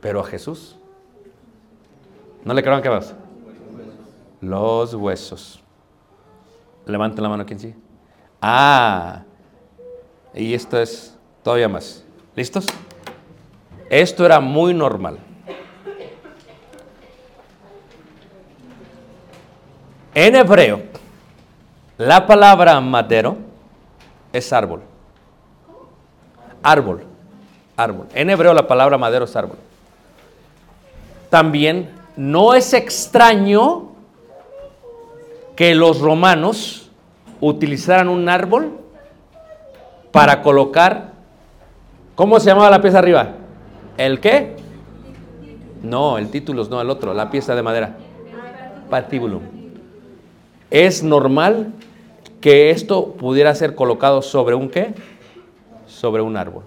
Pero 0.00 0.20
a 0.20 0.24
Jesús, 0.24 0.76
no 2.44 2.54
le 2.54 2.62
crean 2.62 2.82
que 2.82 2.88
vas. 2.88 3.14
Los 4.40 4.94
huesos. 4.94 5.62
Levanten 6.86 7.22
la 7.22 7.28
mano 7.28 7.46
quien 7.46 7.60
sí. 7.60 7.74
Ah, 8.40 9.22
y 10.34 10.52
esto 10.54 10.80
es 10.80 11.16
todavía 11.44 11.68
más. 11.68 12.04
¿Listos? 12.34 12.66
Esto 13.92 14.24
era 14.24 14.40
muy 14.40 14.72
normal. 14.72 15.18
En 20.14 20.34
hebreo, 20.34 20.80
la 21.98 22.26
palabra 22.26 22.80
madero 22.80 23.36
es 24.32 24.50
árbol. 24.50 24.80
Árbol. 26.62 27.04
Árbol. 27.76 28.06
En 28.14 28.30
hebreo 28.30 28.54
la 28.54 28.66
palabra 28.66 28.96
madero 28.96 29.26
es 29.26 29.36
árbol. 29.36 29.58
También 31.28 31.90
no 32.16 32.54
es 32.54 32.72
extraño 32.72 33.90
que 35.54 35.74
los 35.74 36.00
romanos 36.00 36.90
utilizaran 37.42 38.08
un 38.08 38.26
árbol 38.30 38.72
para 40.12 40.40
colocar, 40.40 41.12
¿cómo 42.14 42.40
se 42.40 42.46
llamaba 42.46 42.70
la 42.70 42.80
pieza 42.80 42.98
arriba? 42.98 43.41
¿El 43.96 44.20
qué? 44.20 44.56
No, 45.82 46.18
el 46.18 46.30
título, 46.30 46.64
no 46.64 46.80
el 46.80 46.90
otro, 46.90 47.12
la 47.12 47.30
pieza 47.30 47.54
de 47.54 47.62
madera. 47.62 47.96
Patibulum. 48.88 49.42
Es 50.70 51.02
normal 51.02 51.72
que 52.40 52.70
esto 52.70 53.12
pudiera 53.12 53.54
ser 53.54 53.74
colocado 53.74 54.22
sobre 54.22 54.54
un 54.54 54.68
qué? 54.68 54.94
Sobre 55.86 56.22
un 56.22 56.36
árbol. 56.36 56.64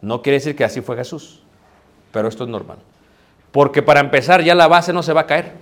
No 0.00 0.22
quiere 0.22 0.38
decir 0.38 0.56
que 0.56 0.64
así 0.64 0.80
fue 0.80 0.96
Jesús, 0.96 1.42
pero 2.12 2.28
esto 2.28 2.44
es 2.44 2.50
normal. 2.50 2.78
Porque 3.52 3.82
para 3.82 4.00
empezar 4.00 4.42
ya 4.42 4.54
la 4.54 4.68
base 4.68 4.92
no 4.92 5.02
se 5.02 5.12
va 5.12 5.22
a 5.22 5.26
caer. 5.26 5.52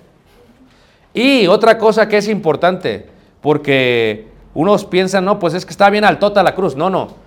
Y 1.12 1.46
otra 1.46 1.78
cosa 1.78 2.08
que 2.08 2.16
es 2.16 2.28
importante, 2.28 3.08
porque 3.40 4.28
unos 4.52 4.84
piensan, 4.84 5.24
no, 5.24 5.38
pues 5.38 5.54
es 5.54 5.64
que 5.64 5.70
está 5.70 5.88
bien 5.90 6.04
altota 6.04 6.42
la 6.42 6.54
cruz. 6.54 6.74
No, 6.74 6.90
no. 6.90 7.23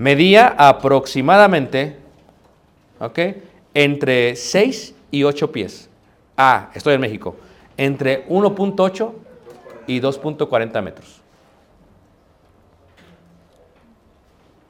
Medía 0.00 0.54
aproximadamente, 0.56 1.94
¿ok? 2.98 3.18
Entre 3.74 4.34
6 4.34 4.94
y 5.10 5.24
8 5.24 5.52
pies. 5.52 5.90
Ah, 6.38 6.70
estoy 6.72 6.94
en 6.94 7.02
México. 7.02 7.36
Entre 7.76 8.26
1.8 8.26 9.12
y 9.86 10.00
2.40 10.00 10.82
metros. 10.82 11.20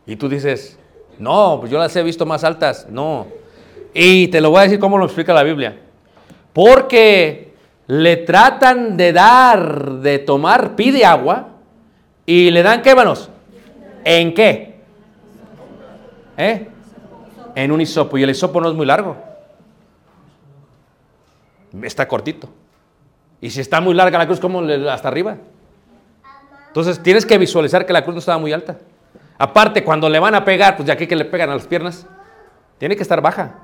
Y 0.04 0.16
tú 0.16 0.28
dices, 0.28 0.76
no, 1.20 1.58
pues 1.60 1.70
yo 1.70 1.78
las 1.78 1.94
he 1.94 2.02
visto 2.02 2.26
más 2.26 2.42
altas. 2.42 2.88
No. 2.90 3.28
Y 3.94 4.26
te 4.26 4.40
lo 4.40 4.50
voy 4.50 4.58
a 4.58 4.62
decir 4.62 4.80
cómo 4.80 4.98
lo 4.98 5.04
explica 5.04 5.32
la 5.32 5.44
Biblia. 5.44 5.78
Porque 6.52 7.54
le 7.86 8.16
tratan 8.16 8.96
de 8.96 9.12
dar, 9.12 9.92
de 10.00 10.18
tomar, 10.18 10.74
pide 10.74 11.04
agua 11.04 11.50
y 12.26 12.50
le 12.50 12.64
dan 12.64 12.82
qué, 12.82 12.96
manos? 12.96 13.30
¿En 14.04 14.34
qué? 14.34 14.69
¿Eh? 16.40 16.66
En 17.54 17.70
un 17.70 17.82
hisopo. 17.82 18.16
Y 18.16 18.22
el 18.22 18.30
hisopo 18.30 18.60
no 18.62 18.70
es 18.70 18.74
muy 18.74 18.86
largo. 18.86 19.14
Está 21.82 22.08
cortito. 22.08 22.48
Y 23.42 23.50
si 23.50 23.60
está 23.60 23.80
muy 23.80 23.94
larga 23.94 24.18
la 24.18 24.26
cruz, 24.26 24.40
¿cómo 24.40 24.60
hasta 24.60 25.08
arriba? 25.08 25.36
Entonces 26.68 27.02
tienes 27.02 27.26
que 27.26 27.36
visualizar 27.36 27.84
que 27.84 27.92
la 27.92 28.02
cruz 28.02 28.14
no 28.14 28.18
estaba 28.20 28.38
muy 28.38 28.52
alta. 28.52 28.78
Aparte, 29.36 29.84
cuando 29.84 30.08
le 30.08 30.18
van 30.18 30.34
a 30.34 30.44
pegar, 30.44 30.76
pues 30.76 30.86
de 30.86 30.92
aquí 30.92 31.06
que 31.06 31.16
le 31.16 31.26
pegan 31.26 31.50
a 31.50 31.54
las 31.54 31.66
piernas, 31.66 32.06
tiene 32.78 32.96
que 32.96 33.02
estar 33.02 33.20
baja. 33.20 33.58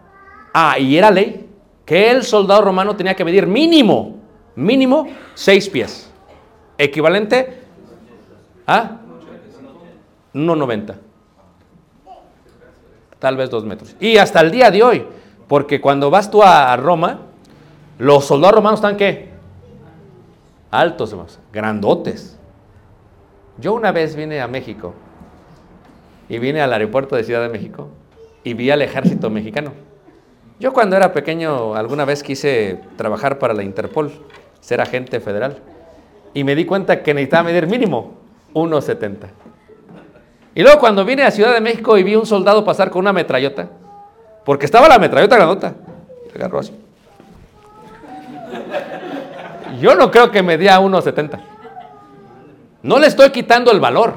Ah, 0.53 0.79
y 0.79 0.97
era 0.97 1.11
ley 1.11 1.49
que 1.85 2.11
el 2.11 2.25
soldado 2.25 2.63
romano 2.63 2.95
tenía 2.97 3.15
que 3.15 3.25
medir 3.25 3.47
mínimo, 3.47 4.17
mínimo 4.55 5.07
6 5.35 5.69
pies, 5.71 6.11
equivalente 6.79 7.63
a 8.67 8.99
1,90. 10.35 11.06
Tal 13.19 13.37
vez 13.37 13.51
2 13.51 13.65
metros. 13.65 13.97
Y 14.01 14.19
hasta 14.19 14.41
el 14.41 14.51
día 14.51 14.71
de 14.71 14.83
hoy, 14.83 15.07
porque 15.49 15.81
cuando 15.81 16.11
vas 16.11 16.31
tú 16.31 16.43
a 16.43 16.77
Roma, 16.77 17.21
los 17.99 18.25
soldados 18.25 18.57
romanos 18.57 18.79
están 18.81 18.97
qué? 18.97 19.31
Altos, 20.71 21.17
grandotes. 21.53 22.39
Yo 23.59 23.73
una 23.73 23.93
vez 23.93 24.17
vine 24.17 24.41
a 24.41 24.49
México 24.49 24.95
y 26.29 26.39
vine 26.39 26.61
al 26.61 26.73
aeropuerto 26.73 27.17
de 27.17 27.25
Ciudad 27.25 27.41
de 27.41 27.49
México 27.49 27.89
y 28.45 28.53
vi 28.53 28.71
al 28.71 28.83
ejército 28.83 29.31
mexicano. 29.31 29.73
Yo 30.61 30.73
cuando 30.73 30.97
era 30.97 31.13
pequeño 31.13 31.75
alguna 31.75 32.05
vez 32.05 32.23
quise 32.23 32.81
trabajar 32.97 33.39
para 33.39 33.55
la 33.55 33.63
Interpol, 33.63 34.13
ser 34.61 34.81
agente 34.81 35.21
federal, 35.21 35.59
y 36.35 36.45
me 36.45 36.55
di 36.55 36.67
cuenta 36.67 37.03
que 37.03 37.15
necesitaba 37.15 37.45
medir 37.45 37.67
mínimo 37.67 38.15
1,70. 38.53 39.29
Y 40.57 40.63
luego 40.63 40.81
cuando 40.81 41.05
vine 41.05 41.23
a 41.23 41.31
Ciudad 41.31 41.53
de 41.53 41.61
México 41.61 41.99
y 41.99 42.03
vi 42.03 42.17
un 42.17 42.25
soldado 42.25 42.65
pasar 42.65 42.89
con 42.89 43.01
una 43.01 43.13
metrallota, 43.13 43.69
porque 44.43 44.65
estaba 44.65 44.89
la 44.89 44.99
metrallota 44.99 45.37
grandota, 45.37 45.75
agarró 46.35 46.61
así. 46.61 46.73
Yo 49.79 49.95
no 49.95 50.11
creo 50.11 50.31
que 50.31 50.43
medía 50.43 50.81
1,70. 50.81 51.39
No 52.83 52.99
le 52.99 53.07
estoy 53.07 53.29
quitando 53.33 53.71
el 53.71 53.81
valor. 53.81 54.15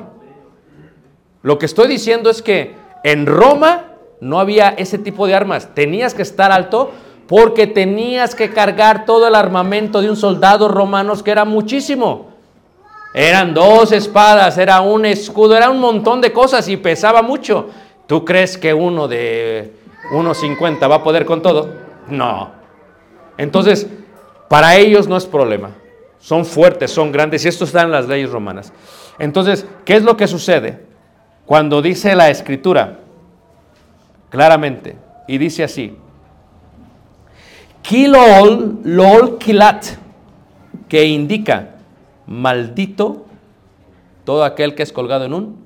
Lo 1.41 1.57
que 1.57 1.65
estoy 1.65 1.89
diciendo 1.89 2.29
es 2.29 2.41
que 2.41 2.73
en 3.03 3.25
Roma 3.25 3.87
no 4.21 4.39
había 4.39 4.69
ese 4.69 4.97
tipo 4.97 5.27
de 5.27 5.35
armas. 5.35 5.75
Tenías 5.75 6.13
que 6.13 6.21
estar 6.21 6.53
alto 6.53 6.91
porque 7.27 7.67
tenías 7.67 8.33
que 8.33 8.49
cargar 8.51 9.03
todo 9.03 9.27
el 9.27 9.35
armamento 9.35 9.99
de 10.01 10.09
un 10.09 10.15
soldado 10.15 10.69
romano 10.69 11.21
que 11.21 11.31
era 11.31 11.43
muchísimo. 11.43 12.28
Eran 13.13 13.53
dos 13.53 13.91
espadas, 13.91 14.57
era 14.57 14.81
un 14.81 15.05
escudo, 15.05 15.57
era 15.57 15.69
un 15.69 15.79
montón 15.79 16.21
de 16.21 16.31
cosas 16.31 16.67
y 16.67 16.77
pesaba 16.77 17.21
mucho. 17.21 17.69
¿Tú 18.05 18.23
crees 18.23 18.57
que 18.57 18.73
uno 18.73 19.07
de 19.07 19.73
1.50 20.11 20.89
va 20.89 20.95
a 20.95 21.03
poder 21.03 21.25
con 21.25 21.41
todo? 21.41 21.73
No. 22.07 22.51
Entonces, 23.37 23.87
para 24.47 24.75
ellos 24.75 25.07
no 25.07 25.17
es 25.17 25.25
problema. 25.25 25.71
Son 26.19 26.45
fuertes, 26.45 26.91
son 26.91 27.11
grandes 27.11 27.45
y 27.45 27.47
esto 27.47 27.63
está 27.63 27.81
en 27.81 27.91
las 27.91 28.07
leyes 28.07 28.29
romanas. 28.29 28.73
Entonces, 29.17 29.65
¿qué 29.85 29.95
es 29.95 30.03
lo 30.03 30.17
que 30.17 30.27
sucede? 30.27 30.85
Cuando 31.45 31.81
dice 31.81 32.15
la 32.15 32.29
escritura, 32.29 32.99
claramente, 34.29 34.95
y 35.27 35.37
dice 35.37 35.63
así, 35.63 35.97
Kilol 37.81 38.81
lol 38.83 39.37
kilat, 39.37 39.85
que 40.87 41.05
indica 41.05 41.78
maldito 42.29 43.25
todo 44.23 44.43
aquel 44.43 44.75
que 44.75 44.83
es 44.83 44.93
colgado 44.93 45.25
en 45.25 45.33
un 45.33 45.57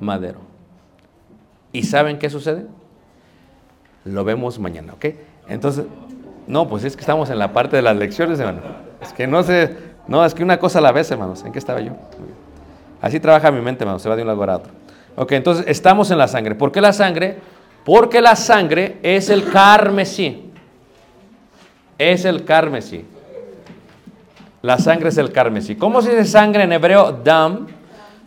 madero. 0.00 0.40
¿Y 1.72 1.84
saben 1.84 2.18
qué 2.18 2.28
sucede? 2.28 2.66
Lo 4.04 4.22
vemos 4.22 4.58
mañana, 4.58 4.92
¿ok? 4.92 5.06
Entonces, 5.48 5.86
no, 6.46 6.68
pues 6.68 6.84
es 6.84 6.94
que 6.94 7.00
estamos 7.00 7.30
en 7.30 7.38
la 7.38 7.52
parte 7.52 7.76
de 7.76 7.82
las 7.82 7.96
lecciones, 7.96 8.38
hermano. 8.38 8.60
Es 9.00 9.12
que 9.12 9.26
no 9.26 9.42
sé, 9.42 9.76
no, 10.06 10.24
es 10.24 10.34
que 10.34 10.42
una 10.42 10.58
cosa 10.58 10.78
a 10.78 10.82
la 10.82 10.92
vez, 10.92 11.10
hermanos. 11.10 11.42
¿En 11.44 11.52
qué 11.52 11.58
estaba 11.58 11.80
yo? 11.80 11.92
Así 13.00 13.18
trabaja 13.18 13.50
mi 13.50 13.62
mente, 13.62 13.84
hermano, 13.84 13.98
se 13.98 14.08
va 14.08 14.16
de 14.16 14.22
un 14.22 14.28
lado 14.28 14.42
a 14.44 14.56
otro. 14.56 14.72
Ok, 15.16 15.32
entonces 15.32 15.64
estamos 15.68 16.10
en 16.10 16.18
la 16.18 16.28
sangre. 16.28 16.54
¿Por 16.54 16.70
qué 16.70 16.82
la 16.82 16.92
sangre? 16.92 17.38
Porque 17.84 18.20
la 18.20 18.36
sangre 18.36 18.98
es 19.02 19.30
el 19.30 19.48
carmesí. 19.50 20.52
Es 21.96 22.26
el 22.26 22.44
carmesí. 22.44 23.04
La 24.62 24.78
sangre 24.78 25.10
es 25.10 25.18
el 25.18 25.32
carmesí. 25.32 25.76
¿Cómo 25.76 26.02
se 26.02 26.10
dice 26.10 26.24
sangre 26.24 26.64
en 26.64 26.72
hebreo? 26.72 27.12
Dam. 27.12 27.66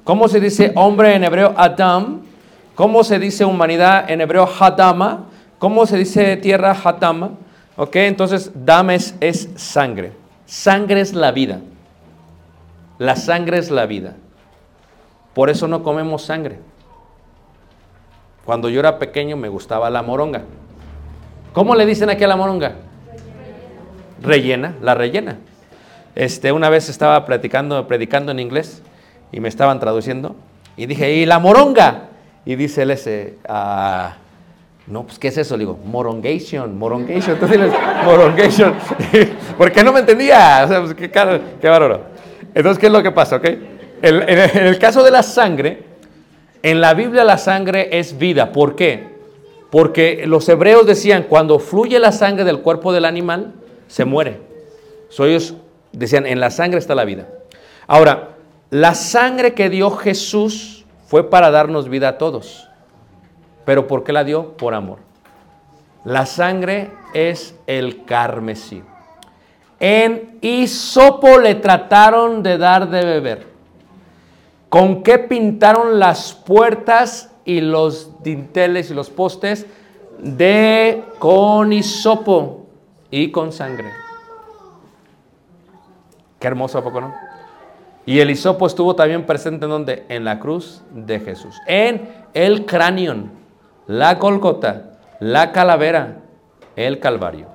¿Cómo 0.03 0.27
se 0.27 0.39
dice 0.39 0.71
hombre 0.75 1.15
en 1.15 1.23
hebreo? 1.23 1.53
Adam. 1.57 2.21
¿Cómo 2.75 3.03
se 3.03 3.19
dice 3.19 3.45
humanidad 3.45 4.09
en 4.09 4.21
hebreo? 4.21 4.47
Hadama. 4.59 5.25
¿Cómo 5.59 5.85
se 5.85 5.97
dice 5.97 6.37
tierra? 6.37 6.75
Hatama. 6.83 7.31
Ok, 7.77 7.95
entonces 7.97 8.51
dam 8.55 8.89
es, 8.89 9.15
es 9.19 9.49
sangre. 9.55 10.13
Sangre 10.45 11.01
es 11.01 11.13
la 11.13 11.31
vida. 11.31 11.59
La 12.97 13.15
sangre 13.15 13.57
es 13.57 13.69
la 13.69 13.85
vida. 13.85 14.15
Por 15.33 15.49
eso 15.49 15.67
no 15.67 15.83
comemos 15.83 16.23
sangre. 16.23 16.59
Cuando 18.45 18.69
yo 18.69 18.79
era 18.79 18.97
pequeño 18.97 19.37
me 19.37 19.49
gustaba 19.49 19.89
la 19.89 20.01
moronga. 20.01 20.41
¿Cómo 21.53 21.75
le 21.75 21.85
dicen 21.85 22.09
aquí 22.09 22.23
a 22.23 22.27
la 22.27 22.35
moronga? 22.35 22.75
Rellena, 24.21 24.75
la 24.81 24.95
rellena. 24.95 25.37
Este, 26.15 26.51
una 26.51 26.69
vez 26.69 26.89
estaba 26.89 27.25
platicando, 27.25 27.87
predicando 27.87 28.31
en 28.31 28.39
inglés 28.39 28.81
y 29.31 29.39
me 29.39 29.47
estaban 29.49 29.79
traduciendo 29.79 30.35
y 30.75 30.85
dije, 30.85 31.13
¿y 31.13 31.25
la 31.25 31.39
moronga? 31.39 32.09
Y 32.45 32.55
dice 32.55 32.81
él 32.83 32.91
ese, 32.91 33.35
ah, 33.47 34.15
no, 34.87 35.03
pues 35.03 35.19
¿qué 35.19 35.29
es 35.29 35.37
eso? 35.37 35.55
Le 35.55 35.61
digo, 35.61 35.79
morongation, 35.85 36.77
morongation. 36.77 37.35
Entonces 37.35 37.57
diles, 37.57 37.73
morongation. 38.03 38.73
Porque 39.57 39.83
no 39.83 39.93
me 39.93 39.99
entendía. 40.01 40.63
O 40.65 40.67
sea, 40.67 40.81
pues, 40.81 40.93
qué, 40.95 41.09
qué 41.09 41.69
bárbaro. 41.69 42.01
Entonces, 42.53 42.79
¿qué 42.79 42.87
es 42.87 42.91
lo 42.91 43.01
que 43.03 43.11
pasa? 43.11 43.37
ok? 43.37 43.45
El- 44.01 44.23
en, 44.23 44.29
el, 44.39 44.49
en 44.57 44.65
el 44.67 44.79
caso 44.79 45.03
de 45.03 45.11
la 45.11 45.23
sangre, 45.23 45.83
en 46.63 46.81
la 46.81 46.93
Biblia 46.93 47.23
la 47.23 47.37
sangre 47.37 47.97
es 47.97 48.17
vida. 48.17 48.51
¿Por 48.51 48.75
qué? 48.75 49.11
Porque 49.69 50.23
los 50.27 50.49
hebreos 50.49 50.85
decían, 50.85 51.25
cuando 51.29 51.59
fluye 51.59 51.97
la 51.99 52.11
sangre 52.11 52.43
del 52.43 52.59
cuerpo 52.59 52.91
del 52.91 53.05
animal, 53.05 53.53
se 53.87 54.03
muere. 54.03 54.39
So, 55.09 55.25
ellos 55.25 55.55
decían, 55.91 56.25
en 56.25 56.39
la 56.39 56.51
sangre 56.51 56.79
está 56.79 56.95
la 56.95 57.05
vida. 57.05 57.27
Ahora, 57.87 58.29
la 58.69 58.95
sangre 58.95 59.53
que 59.53 59.69
dio 59.69 59.91
Jesús 59.91 60.85
fue 61.07 61.29
para 61.29 61.51
darnos 61.51 61.89
vida 61.89 62.09
a 62.09 62.17
todos. 62.17 62.69
¿Pero 63.65 63.87
por 63.87 64.03
qué 64.03 64.13
la 64.13 64.23
dio? 64.23 64.55
Por 64.57 64.73
amor. 64.73 64.99
La 66.05 66.25
sangre 66.25 66.89
es 67.13 67.55
el 67.67 68.05
carmesí. 68.05 68.81
En 69.79 70.37
hisopo 70.41 71.37
le 71.37 71.55
trataron 71.55 72.43
de 72.43 72.57
dar 72.57 72.89
de 72.89 73.03
beber. 73.03 73.47
¿Con 74.69 75.03
qué 75.03 75.19
pintaron 75.19 75.99
las 75.99 76.33
puertas 76.33 77.31
y 77.43 77.61
los 77.61 78.23
dinteles 78.23 78.89
y 78.89 78.93
los 78.93 79.09
postes? 79.09 79.65
De 80.17 81.03
con 81.19 81.73
hisopo 81.73 82.67
y 83.09 83.31
con 83.31 83.51
sangre. 83.51 84.00
Qué 86.41 86.47
hermoso, 86.47 86.79
¿a 86.79 86.83
poco 86.83 86.99
no? 86.99 87.13
Y 88.03 88.19
el 88.19 88.31
hisopo 88.31 88.65
estuvo 88.65 88.95
también 88.95 89.27
presente 89.27 89.65
en 89.65 89.71
donde? 89.71 90.05
En 90.09 90.25
la 90.25 90.39
cruz 90.39 90.81
de 90.91 91.19
Jesús. 91.19 91.55
En 91.67 92.09
el 92.33 92.65
cráneo, 92.65 93.27
la 93.85 94.15
Golgota, 94.15 94.97
la 95.19 95.51
calavera, 95.51 96.17
el 96.75 96.99
Calvario. 96.99 97.45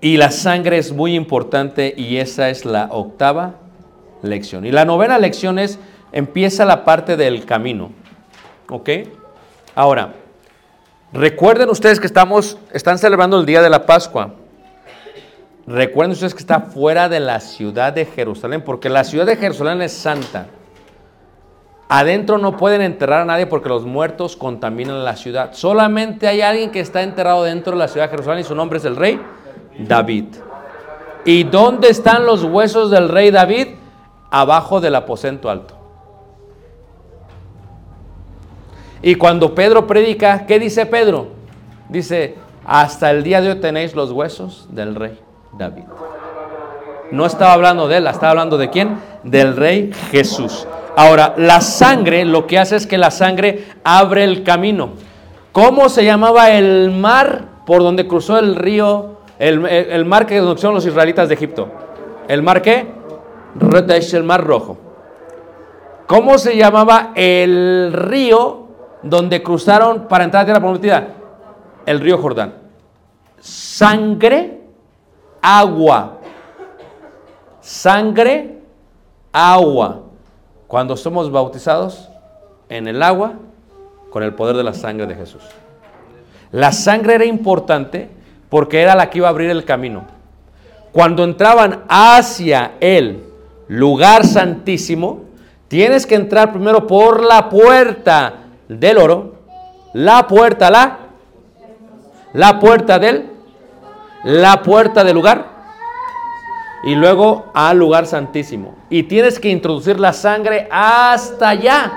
Y 0.00 0.16
la 0.16 0.32
sangre 0.32 0.78
es 0.78 0.92
muy 0.92 1.14
importante 1.14 1.94
y 1.96 2.16
esa 2.16 2.50
es 2.50 2.64
la 2.64 2.88
octava 2.90 3.54
lección. 4.22 4.66
Y 4.66 4.72
la 4.72 4.84
novena 4.84 5.16
lección 5.16 5.60
es, 5.60 5.78
empieza 6.10 6.64
la 6.64 6.84
parte 6.84 7.16
del 7.16 7.44
camino. 7.44 7.92
¿Ok? 8.68 8.90
Ahora, 9.76 10.14
recuerden 11.12 11.70
ustedes 11.70 12.00
que 12.00 12.06
estamos, 12.08 12.58
están 12.72 12.98
celebrando 12.98 13.38
el 13.38 13.46
día 13.46 13.62
de 13.62 13.70
la 13.70 13.86
Pascua. 13.86 14.34
Recuerden 15.70 16.10
ustedes 16.10 16.34
que 16.34 16.40
está 16.40 16.62
fuera 16.62 17.08
de 17.08 17.20
la 17.20 17.38
ciudad 17.38 17.92
de 17.92 18.04
Jerusalén, 18.04 18.60
porque 18.62 18.88
la 18.88 19.04
ciudad 19.04 19.24
de 19.24 19.36
Jerusalén 19.36 19.80
es 19.82 19.92
santa. 19.92 20.48
Adentro 21.88 22.38
no 22.38 22.56
pueden 22.56 22.82
enterrar 22.82 23.20
a 23.20 23.24
nadie 23.24 23.46
porque 23.46 23.68
los 23.68 23.84
muertos 23.84 24.34
contaminan 24.34 25.04
la 25.04 25.14
ciudad. 25.14 25.50
Solamente 25.52 26.26
hay 26.26 26.40
alguien 26.40 26.72
que 26.72 26.80
está 26.80 27.02
enterrado 27.02 27.44
dentro 27.44 27.74
de 27.74 27.78
la 27.78 27.86
ciudad 27.86 28.06
de 28.06 28.10
Jerusalén 28.10 28.40
y 28.40 28.44
su 28.44 28.56
nombre 28.56 28.78
es 28.78 28.84
el 28.84 28.96
rey 28.96 29.20
David. 29.78 30.24
¿Y 31.24 31.44
dónde 31.44 31.88
están 31.88 32.26
los 32.26 32.42
huesos 32.42 32.90
del 32.90 33.08
rey 33.08 33.30
David? 33.30 33.68
Abajo 34.32 34.80
del 34.80 34.96
aposento 34.96 35.48
alto. 35.48 35.76
Y 39.02 39.14
cuando 39.14 39.54
Pedro 39.54 39.86
predica, 39.86 40.46
¿qué 40.46 40.58
dice 40.58 40.84
Pedro? 40.84 41.28
Dice, 41.88 42.34
hasta 42.64 43.12
el 43.12 43.22
día 43.22 43.40
de 43.40 43.50
hoy 43.50 43.60
tenéis 43.60 43.94
los 43.94 44.10
huesos 44.10 44.66
del 44.72 44.96
rey 44.96 45.29
David. 45.52 45.84
No 47.10 47.26
estaba 47.26 47.52
hablando 47.52 47.88
de 47.88 47.96
él, 47.96 48.06
estaba 48.06 48.30
hablando 48.30 48.56
de 48.56 48.70
quién? 48.70 48.98
Del 49.24 49.56
rey 49.56 49.92
Jesús. 50.10 50.66
Ahora, 50.96 51.34
la 51.36 51.60
sangre 51.60 52.24
lo 52.24 52.46
que 52.46 52.58
hace 52.58 52.76
es 52.76 52.86
que 52.86 52.98
la 52.98 53.10
sangre 53.10 53.66
abre 53.84 54.24
el 54.24 54.42
camino. 54.42 54.90
¿Cómo 55.52 55.88
se 55.88 56.04
llamaba 56.04 56.50
el 56.50 56.90
mar 56.90 57.44
por 57.66 57.82
donde 57.82 58.06
cruzó 58.06 58.38
el 58.38 58.54
río, 58.54 59.18
el, 59.38 60.04
mar 60.04 60.26
que 60.26 60.38
cruzaron 60.38 60.74
los 60.74 60.86
israelitas 60.86 61.28
de 61.28 61.34
Egipto? 61.34 61.68
¿El 62.28 62.42
mar 62.42 62.62
qué? 62.62 62.86
El 64.12 64.24
mar 64.24 64.44
rojo. 64.44 64.78
¿Cómo 66.06 66.38
se 66.38 66.56
llamaba 66.56 67.12
el 67.14 67.92
río 67.92 68.68
donde 69.02 69.42
cruzaron 69.42 70.06
para 70.08 70.24
entrar 70.24 70.40
a 70.40 70.42
la 70.42 70.46
tierra 70.46 70.60
prometida? 70.60 71.08
El 71.86 72.00
río 72.00 72.18
Jordán. 72.18 72.54
sangre, 73.40 74.59
agua. 75.42 76.18
Sangre, 77.60 78.58
agua. 79.32 80.02
Cuando 80.66 80.96
somos 80.96 81.30
bautizados 81.30 82.08
en 82.68 82.86
el 82.86 83.02
agua, 83.02 83.34
con 84.10 84.22
el 84.22 84.34
poder 84.34 84.56
de 84.56 84.64
la 84.64 84.74
sangre 84.74 85.06
de 85.06 85.14
Jesús. 85.14 85.42
La 86.52 86.72
sangre 86.72 87.14
era 87.14 87.24
importante 87.24 88.10
porque 88.48 88.82
era 88.82 88.94
la 88.94 89.08
que 89.08 89.18
iba 89.18 89.28
a 89.28 89.30
abrir 89.30 89.50
el 89.50 89.64
camino. 89.64 90.04
Cuando 90.92 91.22
entraban 91.22 91.84
hacia 91.88 92.72
el 92.80 93.24
lugar 93.68 94.26
santísimo, 94.26 95.22
tienes 95.68 96.04
que 96.04 96.16
entrar 96.16 96.52
primero 96.52 96.86
por 96.88 97.22
la 97.22 97.48
puerta 97.48 98.34
del 98.68 98.98
oro, 98.98 99.34
la 99.92 100.26
puerta, 100.26 100.70
la, 100.70 100.98
la 102.32 102.58
puerta 102.58 102.98
del, 102.98 103.30
la 104.24 104.62
puerta 104.62 105.04
del 105.04 105.14
lugar, 105.14 105.60
y 106.82 106.94
luego 106.94 107.50
al 107.54 107.78
lugar 107.78 108.06
santísimo. 108.06 108.74
Y 108.88 109.04
tienes 109.04 109.38
que 109.38 109.50
introducir 109.50 110.00
la 110.00 110.12
sangre 110.12 110.66
hasta 110.70 111.50
allá. 111.50 111.92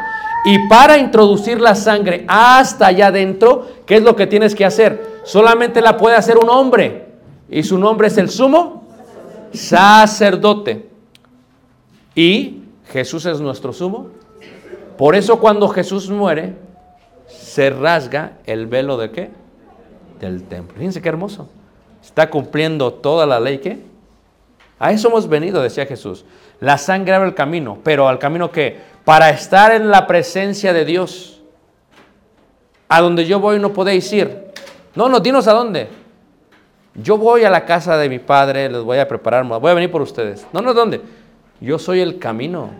Y 0.45 0.67
para 0.67 0.97
introducir 0.97 1.61
la 1.61 1.73
sangre 1.73 2.25
hasta 2.27 2.87
allá 2.87 3.07
adentro, 3.07 3.67
¿qué 3.85 3.95
es 3.95 4.03
lo 4.03 4.15
que 4.15 4.27
tienes 4.27 4.55
que 4.55 4.65
hacer? 4.65 5.21
Solamente 5.23 5.81
la 5.81 5.97
puede 5.97 6.17
hacer 6.17 6.37
un 6.37 6.49
hombre. 6.49 7.13
Y 7.49 7.63
su 7.63 7.77
nombre 7.77 8.07
es 8.07 8.17
el 8.17 8.29
sumo 8.29 8.83
sacerdote. 9.53 10.89
Y 12.13 12.63
Jesús 12.91 13.25
es 13.25 13.39
nuestro 13.39 13.71
sumo. 13.71 14.07
Por 14.97 15.15
eso 15.15 15.39
cuando 15.39 15.69
Jesús 15.69 16.09
muere, 16.09 16.55
se 17.27 17.69
rasga 17.69 18.33
el 18.45 18.67
velo 18.67 18.97
de 18.97 19.11
qué? 19.11 19.31
Del 20.19 20.43
templo. 20.43 20.75
Fíjense 20.77 21.01
qué 21.01 21.09
hermoso. 21.09 21.47
Está 22.03 22.29
cumpliendo 22.29 22.93
toda 22.93 23.25
la 23.25 23.39
ley 23.39 23.57
que 23.59 23.93
a 24.83 24.91
eso 24.91 25.07
hemos 25.07 25.29
venido, 25.29 25.61
decía 25.61 25.85
Jesús. 25.85 26.25
La 26.59 26.77
sangre 26.77 27.15
abre 27.15 27.29
el 27.29 27.33
camino, 27.33 27.79
pero 27.83 28.09
al 28.09 28.19
camino 28.19 28.51
que 28.51 28.77
para 29.05 29.29
estar 29.29 29.71
en 29.71 29.89
la 29.89 30.07
presencia 30.07 30.73
de 30.73 30.83
Dios, 30.83 31.41
a 32.89 32.99
donde 32.99 33.25
yo 33.25 33.39
voy 33.39 33.59
no 33.59 33.71
podéis 33.71 34.11
ir. 34.11 34.51
No, 34.93 35.07
no, 35.07 35.21
dinos 35.21 35.47
a 35.47 35.53
dónde. 35.53 35.87
Yo 36.95 37.17
voy 37.17 37.45
a 37.45 37.49
la 37.49 37.65
casa 37.65 37.95
de 37.95 38.09
mi 38.09 38.19
padre, 38.19 38.69
les 38.69 38.81
voy 38.81 38.99
a 38.99 39.07
preparar, 39.07 39.45
voy 39.45 39.71
a 39.71 39.73
venir 39.73 39.89
por 39.89 40.01
ustedes. 40.01 40.45
No, 40.51 40.61
no, 40.61 40.73
¿dónde? 40.73 40.99
Yo 41.61 41.79
soy 41.79 42.01
el 42.01 42.19
camino. 42.19 42.71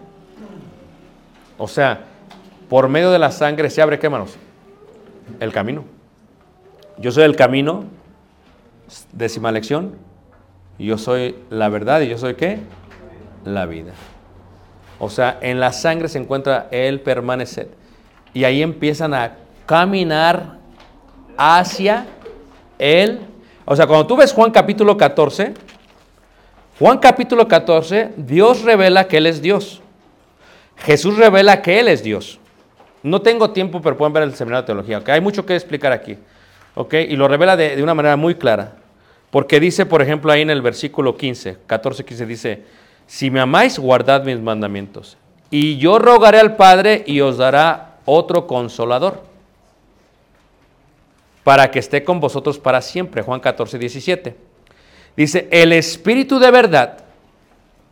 O 1.58 1.70
sea, 1.70 2.02
por 2.70 2.90
medio 2.90 3.12
de 3.12 3.20
la 3.20 3.32
sangre 3.32 3.70
se 3.70 3.82
abre, 3.82 3.98
¿qué 3.98 4.10
manos? 4.10 4.36
El 5.40 5.54
camino. 5.54 5.86
Yo 6.98 7.14
soy 7.14 7.24
el 7.24 7.38
camino, 7.38 7.86
décima 9.12 9.52
lección, 9.52 9.96
yo 10.80 10.98
soy 10.98 11.36
la 11.50 11.70
verdad 11.70 12.02
y 12.02 12.10
yo 12.10 12.18
soy 12.18 12.36
qué? 12.36 12.60
La 13.46 13.66
vida. 13.66 13.94
O 15.00 15.10
sea, 15.10 15.38
en 15.42 15.60
la 15.60 15.74
sangre 15.74 16.08
se 16.08 16.18
encuentra 16.18 16.68
el 16.72 17.02
permanecer. 17.02 17.70
Y 18.34 18.46
ahí 18.46 18.62
empiezan 18.62 19.14
a 19.14 19.36
caminar 19.66 20.58
hacia 21.38 22.06
Él. 22.80 23.22
O 23.66 23.76
sea, 23.76 23.86
cuando 23.86 24.08
tú 24.08 24.18
ves 24.18 24.34
Juan 24.34 24.52
capítulo 24.52 24.98
14, 24.98 25.54
Juan 26.80 26.98
capítulo 26.98 27.48
14, 27.48 28.14
Dios 28.18 28.64
revela 28.64 29.08
que 29.08 29.18
Él 29.18 29.28
es 29.28 29.42
Dios. 29.42 29.82
Jesús 30.78 31.18
revela 31.18 31.62
que 31.62 31.80
Él 31.80 31.88
es 31.88 32.04
Dios. 32.04 32.40
No 33.04 33.22
tengo 33.22 33.52
tiempo, 33.52 33.82
pero 33.82 33.98
pueden 33.98 34.14
ver 34.14 34.24
el 34.24 34.34
seminario 34.34 34.62
de 34.64 34.68
teología. 34.68 34.98
¿okay? 35.00 35.16
Hay 35.16 35.22
mucho 35.22 35.46
que 35.46 35.56
explicar 35.56 35.92
aquí. 35.92 36.18
¿ok? 36.76 36.94
Y 36.94 37.16
lo 37.16 37.28
revela 37.28 37.56
de 37.56 37.82
una 37.84 37.94
manera 37.94 38.16
muy 38.16 38.36
clara. 38.36 38.83
Porque 39.34 39.60
dice, 39.60 39.88
por 39.88 40.04
ejemplo, 40.04 40.32
ahí 40.32 40.43
en 40.43 40.52
el 40.52 40.62
versículo 40.62 41.17
15, 41.17 41.58
14, 41.65 42.06
15, 42.06 42.26
dice, 42.28 42.62
si 43.08 43.32
me 43.32 43.39
amáis, 43.39 43.80
guardad 43.80 44.24
mis 44.24 44.39
mandamientos. 44.39 45.17
Y 45.50 45.78
yo 45.78 45.98
rogaré 45.98 46.39
al 46.39 46.56
Padre 46.56 47.04
y 47.08 47.19
os 47.19 47.38
dará 47.38 47.96
otro 48.06 48.46
consolador 48.46 49.24
para 51.43 51.72
que 51.72 51.80
esté 51.80 52.04
con 52.04 52.19
vosotros 52.19 52.60
para 52.60 52.80
siempre. 52.84 53.24
Juan 53.24 53.39
14, 53.39 53.80
17. 53.80 54.36
Dice, 55.17 55.48
el 55.50 55.74
Espíritu 55.74 56.38
de 56.38 56.52
verdad, 56.52 57.00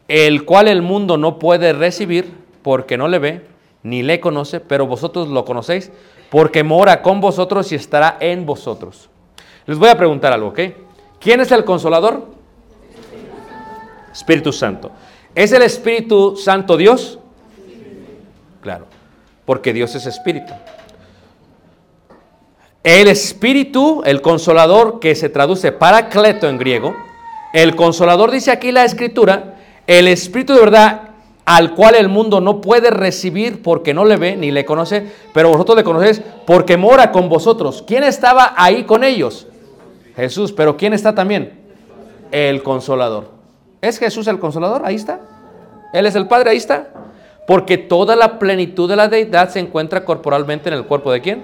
el 0.08 0.46
cual 0.46 0.68
el 0.68 0.84
mundo 0.84 1.18
no 1.18 1.40
puede 1.40 1.74
recibir 1.74 2.32
porque 2.62 2.98
no 2.98 3.08
le 3.08 3.18
ve 3.18 3.42
ni 3.82 4.04
le 4.04 4.20
conoce, 4.20 4.60
pero 4.60 4.86
vosotros 4.86 5.28
lo 5.28 5.44
conocéis 5.44 5.92
porque 6.30 6.64
mora 6.64 7.02
con 7.02 7.20
vosotros 7.20 7.72
y 7.72 7.76
estará 7.76 8.18
en 8.20 8.46
vosotros. 8.46 9.10
Les 9.66 9.80
voy 9.80 9.90
a 9.90 9.98
preguntar 9.98 10.34
algo, 10.34 10.50
¿ok? 10.50 10.60
¿Quién 11.22 11.40
es 11.40 11.52
el 11.52 11.64
consolador? 11.64 12.26
Espíritu 14.12 14.52
Santo. 14.52 14.92
¿Es 15.36 15.52
el 15.52 15.62
Espíritu 15.62 16.36
Santo 16.36 16.76
Dios? 16.76 17.20
Claro, 18.62 18.88
porque 19.46 19.72
Dios 19.72 19.94
es 19.96 20.08
Espíritu. 20.08 20.52
El 22.84 23.08
Espíritu, 23.08 24.02
el 24.04 24.22
consolador, 24.22 25.00
que 25.00 25.16
se 25.16 25.30
traduce 25.30 25.72
paracleto 25.72 26.50
en 26.50 26.58
griego, 26.58 26.96
el 27.54 27.76
consolador 27.76 28.32
dice 28.32 28.50
aquí 28.50 28.72
la 28.72 28.84
escritura, 28.84 29.58
el 29.86 30.08
Espíritu 30.08 30.54
de 30.54 30.60
verdad 30.60 31.02
al 31.46 31.76
cual 31.76 31.96
el 31.96 32.10
mundo 32.10 32.42
no 32.42 32.62
puede 32.62 32.90
recibir 32.90 33.62
porque 33.62 33.94
no 33.94 34.06
le 34.06 34.18
ve 34.18 34.36
ni 34.36 34.52
le 34.52 34.66
conoce, 34.66 35.06
pero 35.34 35.50
vosotros 35.50 35.78
le 35.78 35.84
conocéis 35.84 36.22
porque 36.48 36.78
mora 36.78 37.12
con 37.12 37.30
vosotros. 37.30 37.84
¿Quién 37.86 38.04
estaba 38.04 38.54
ahí 38.58 38.84
con 38.84 39.04
ellos? 39.04 39.48
Jesús, 40.16 40.52
pero 40.52 40.78
¿quién 40.78 40.94
está 40.94 41.16
también? 41.16 41.54
El 42.32 42.64
consolador. 42.64 43.30
¿Es 43.82 43.98
Jesús 43.98 44.28
el 44.28 44.40
consolador? 44.40 44.84
Ahí 44.86 44.96
está. 44.96 45.20
Él 45.94 46.06
es 46.06 46.16
el 46.16 46.28
Padre, 46.28 46.52
ahí 46.52 46.58
está. 46.58 46.90
Porque 47.48 47.78
toda 47.78 48.16
la 48.16 48.40
plenitud 48.40 48.90
de 48.90 48.96
la 48.96 49.08
deidad 49.08 49.50
se 49.50 49.60
encuentra 49.60 50.06
corporalmente 50.06 50.70
en 50.70 50.76
el 50.76 50.86
cuerpo 50.86 51.12
de 51.12 51.22
quién? 51.22 51.44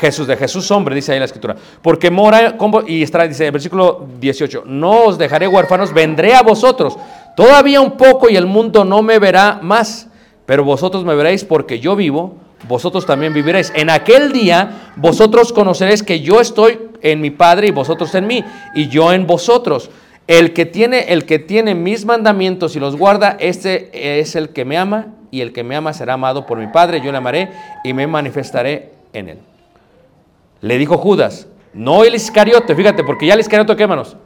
Jesús, 0.00 0.26
de 0.26 0.36
Jesús 0.36 0.70
hombre, 0.70 0.94
dice 0.94 1.12
ahí 1.12 1.18
la 1.18 1.24
escritura. 1.24 1.56
Porque 1.82 2.10
mora, 2.10 2.56
y 2.86 3.02
está, 3.02 3.26
dice 3.26 3.46
el 3.46 3.52
versículo 3.52 4.06
18, 4.20 4.64
no 4.66 5.04
os 5.04 5.18
dejaré 5.18 5.48
huérfanos, 5.48 5.92
vendré 5.92 6.34
a 6.34 6.42
vosotros. 6.42 6.96
Todavía 7.36 7.80
un 7.80 7.96
poco 7.96 8.28
y 8.28 8.36
el 8.36 8.46
mundo 8.46 8.84
no 8.84 9.02
me 9.02 9.18
verá 9.18 9.58
más, 9.62 10.08
pero 10.46 10.64
vosotros 10.64 11.04
me 11.04 11.14
veréis 11.14 11.44
porque 11.44 11.80
yo 11.80 11.96
vivo, 11.96 12.36
vosotros 12.66 13.06
también 13.06 13.32
viviréis. 13.34 13.72
En 13.76 13.90
aquel 13.90 14.32
día 14.32 14.92
vosotros 14.96 15.52
conoceréis 15.52 16.02
que 16.02 16.20
yo 16.20 16.40
estoy 16.40 16.78
en 17.02 17.20
mi 17.20 17.30
Padre 17.30 17.68
y 17.68 17.70
vosotros 17.70 18.14
en 18.14 18.26
mí, 18.26 18.44
y 18.74 18.88
yo 18.88 19.12
en 19.12 19.26
vosotros. 19.26 19.90
El 20.26 20.52
que 20.52 20.66
tiene, 20.66 21.12
el 21.12 21.24
que 21.24 21.38
tiene 21.38 21.74
mis 21.74 22.04
mandamientos 22.04 22.76
y 22.76 22.80
los 22.80 22.96
guarda, 22.96 23.36
este 23.38 24.20
es 24.20 24.34
el 24.36 24.50
que 24.50 24.64
me 24.64 24.76
ama, 24.76 25.14
y 25.30 25.40
el 25.42 25.52
que 25.52 25.62
me 25.62 25.76
ama 25.76 25.92
será 25.92 26.14
amado 26.14 26.44
por 26.46 26.58
mi 26.58 26.66
Padre, 26.66 27.00
yo 27.00 27.12
le 27.12 27.18
amaré 27.18 27.50
y 27.84 27.92
me 27.92 28.06
manifestaré 28.06 28.92
en 29.12 29.28
él. 29.28 29.38
Le 30.60 30.76
dijo 30.76 30.98
Judas, 30.98 31.46
no 31.72 32.02
el 32.02 32.14
Iscariote, 32.14 32.74
fíjate, 32.74 33.04
porque 33.04 33.26
ya 33.26 33.34
el 33.34 33.40
Iscariote, 33.40 33.76
¿qué 33.76 33.86
manos? 33.86 34.16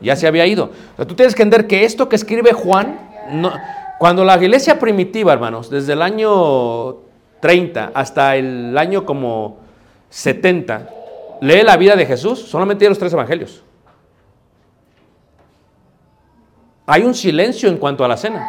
Ya 0.00 0.14
se 0.16 0.26
había 0.26 0.46
ido. 0.46 0.70
Tú 0.96 1.14
tienes 1.14 1.34
que 1.34 1.42
entender 1.42 1.66
que 1.66 1.84
esto 1.84 2.08
que 2.08 2.16
escribe 2.16 2.52
Juan, 2.52 2.98
no- 3.30 3.52
cuando 3.98 4.24
la 4.24 4.36
iglesia 4.36 4.78
primitiva, 4.78 5.32
hermanos, 5.32 5.70
desde 5.70 5.92
el 5.92 6.02
año 6.02 6.96
30 7.42 7.90
hasta 7.92 8.36
el 8.36 8.78
año 8.78 9.04
como 9.04 9.58
70, 10.10 10.88
lee 11.40 11.62
la 11.64 11.76
vida 11.76 11.96
de 11.96 12.06
Jesús, 12.06 12.38
solamente 12.38 12.78
tiene 12.78 12.90
los 12.90 13.00
tres 13.00 13.12
evangelios. 13.12 13.64
Hay 16.86 17.02
un 17.02 17.14
silencio 17.14 17.68
en 17.68 17.78
cuanto 17.78 18.04
a 18.04 18.08
la 18.08 18.16
cena, 18.16 18.48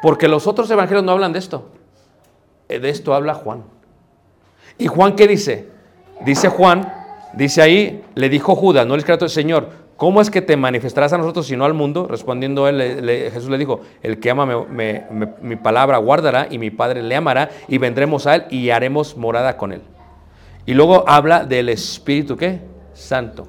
porque 0.00 0.26
los 0.26 0.46
otros 0.46 0.70
evangelios 0.70 1.04
no 1.04 1.12
hablan 1.12 1.34
de 1.34 1.38
esto. 1.38 1.68
Eh, 2.66 2.78
De 2.78 2.88
esto 2.88 3.12
habla 3.12 3.34
Juan. 3.34 3.62
¿Y 4.78 4.86
Juan 4.86 5.14
qué 5.14 5.28
dice? 5.28 5.68
Dice 6.22 6.48
Juan, 6.48 6.90
dice 7.34 7.60
ahí, 7.60 8.02
le 8.14 8.30
dijo 8.30 8.56
Judas, 8.56 8.86
no 8.86 8.94
el 8.94 9.00
escrito 9.00 9.28
Señor, 9.28 9.68
¿cómo 10.00 10.22
es 10.22 10.30
que 10.30 10.40
te 10.40 10.56
manifestarás 10.56 11.12
a 11.12 11.18
nosotros 11.18 11.50
y 11.50 11.56
no 11.58 11.66
al 11.66 11.74
mundo? 11.74 12.06
Respondiendo 12.08 12.66
él, 12.66 13.30
Jesús 13.30 13.50
le 13.50 13.58
dijo, 13.58 13.82
el 14.02 14.18
que 14.18 14.30
ama 14.30 14.46
me- 14.46 15.04
me- 15.10 15.28
mi 15.42 15.56
palabra 15.56 15.98
guardará 15.98 16.48
y 16.50 16.56
mi 16.56 16.70
Padre 16.70 17.02
le 17.02 17.14
amará 17.14 17.50
y 17.68 17.76
vendremos 17.76 18.26
a 18.26 18.36
él 18.36 18.44
y 18.48 18.70
haremos 18.70 19.14
morada 19.18 19.58
con 19.58 19.72
él. 19.72 19.82
Y 20.64 20.72
luego 20.72 21.04
habla 21.06 21.44
del 21.44 21.68
Espíritu. 21.68 22.38
Santo. 22.94 23.46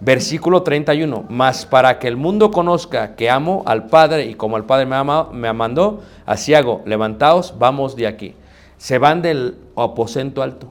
Versículo 0.00 0.62
31, 0.62 1.24
mas 1.30 1.64
para 1.64 1.98
que 1.98 2.06
el 2.06 2.16
mundo 2.18 2.50
conozca 2.50 3.16
que 3.16 3.30
amo 3.30 3.62
al 3.64 3.86
Padre 3.86 4.26
y 4.26 4.34
como 4.34 4.58
el 4.58 4.64
Padre 4.64 4.84
me, 4.84 4.94
ama, 4.94 5.30
me 5.32 5.50
mandó, 5.54 6.02
así 6.26 6.52
hago, 6.52 6.82
levantaos, 6.84 7.54
vamos 7.58 7.96
de 7.96 8.06
aquí. 8.06 8.34
Se 8.76 8.98
van 8.98 9.22
del 9.22 9.56
aposento 9.74 10.42
alto. 10.42 10.70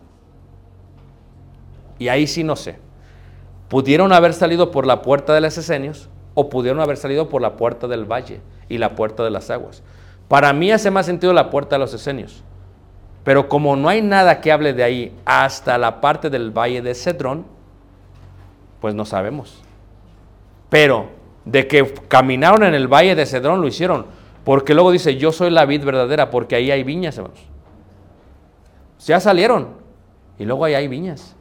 Y 1.97 2.07
ahí 2.07 2.27
sí 2.27 2.43
no 2.43 2.55
sé. 2.55 2.85
Pudieron 3.69 4.13
haber 4.13 4.33
salido 4.33 4.71
por 4.71 4.85
la 4.85 5.01
puerta 5.01 5.33
de 5.33 5.41
los 5.41 5.57
esenios 5.57 6.09
o 6.33 6.49
pudieron 6.49 6.79
haber 6.81 6.97
salido 6.97 7.29
por 7.29 7.41
la 7.41 7.57
puerta 7.57 7.87
del 7.87 8.05
valle 8.05 8.39
y 8.69 8.77
la 8.77 8.95
puerta 8.95 9.23
de 9.23 9.31
las 9.31 9.49
aguas. 9.49 9.83
Para 10.27 10.53
mí 10.53 10.71
hace 10.71 10.91
más 10.91 11.05
sentido 11.05 11.33
la 11.33 11.49
puerta 11.49 11.75
de 11.75 11.79
los 11.79 11.93
esenios. 11.93 12.43
Pero 13.23 13.49
como 13.49 13.75
no 13.75 13.89
hay 13.89 14.01
nada 14.01 14.39
que 14.39 14.51
hable 14.51 14.73
de 14.73 14.83
ahí 14.83 15.15
hasta 15.25 15.77
la 15.77 15.99
parte 15.99 16.29
del 16.29 16.51
valle 16.51 16.81
de 16.81 16.95
Cedrón, 16.95 17.45
Pues 18.79 18.93
no 18.93 19.05
sabemos. 19.05 19.63
Pero 20.69 21.09
de 21.43 21.67
que 21.67 21.93
caminaron 22.07 22.63
en 22.63 22.75
el 22.75 22.87
valle 22.87 23.15
de 23.15 23.25
Cedrón 23.25 23.61
lo 23.61 23.67
hicieron. 23.67 24.05
Porque 24.43 24.73
luego 24.73 24.91
dice, 24.91 25.17
yo 25.17 25.31
soy 25.31 25.49
la 25.49 25.65
vid 25.65 25.83
verdadera, 25.83 26.29
porque 26.29 26.55
ahí 26.55 26.71
hay 26.71 26.83
viñas, 26.83 27.17
hermanos. 27.17 27.39
Ya 29.05 29.19
salieron. 29.19 29.69
Y 30.37 30.45
luego 30.45 30.65
ahí 30.65 30.75
hay 30.75 30.87
viñas. 30.87 31.35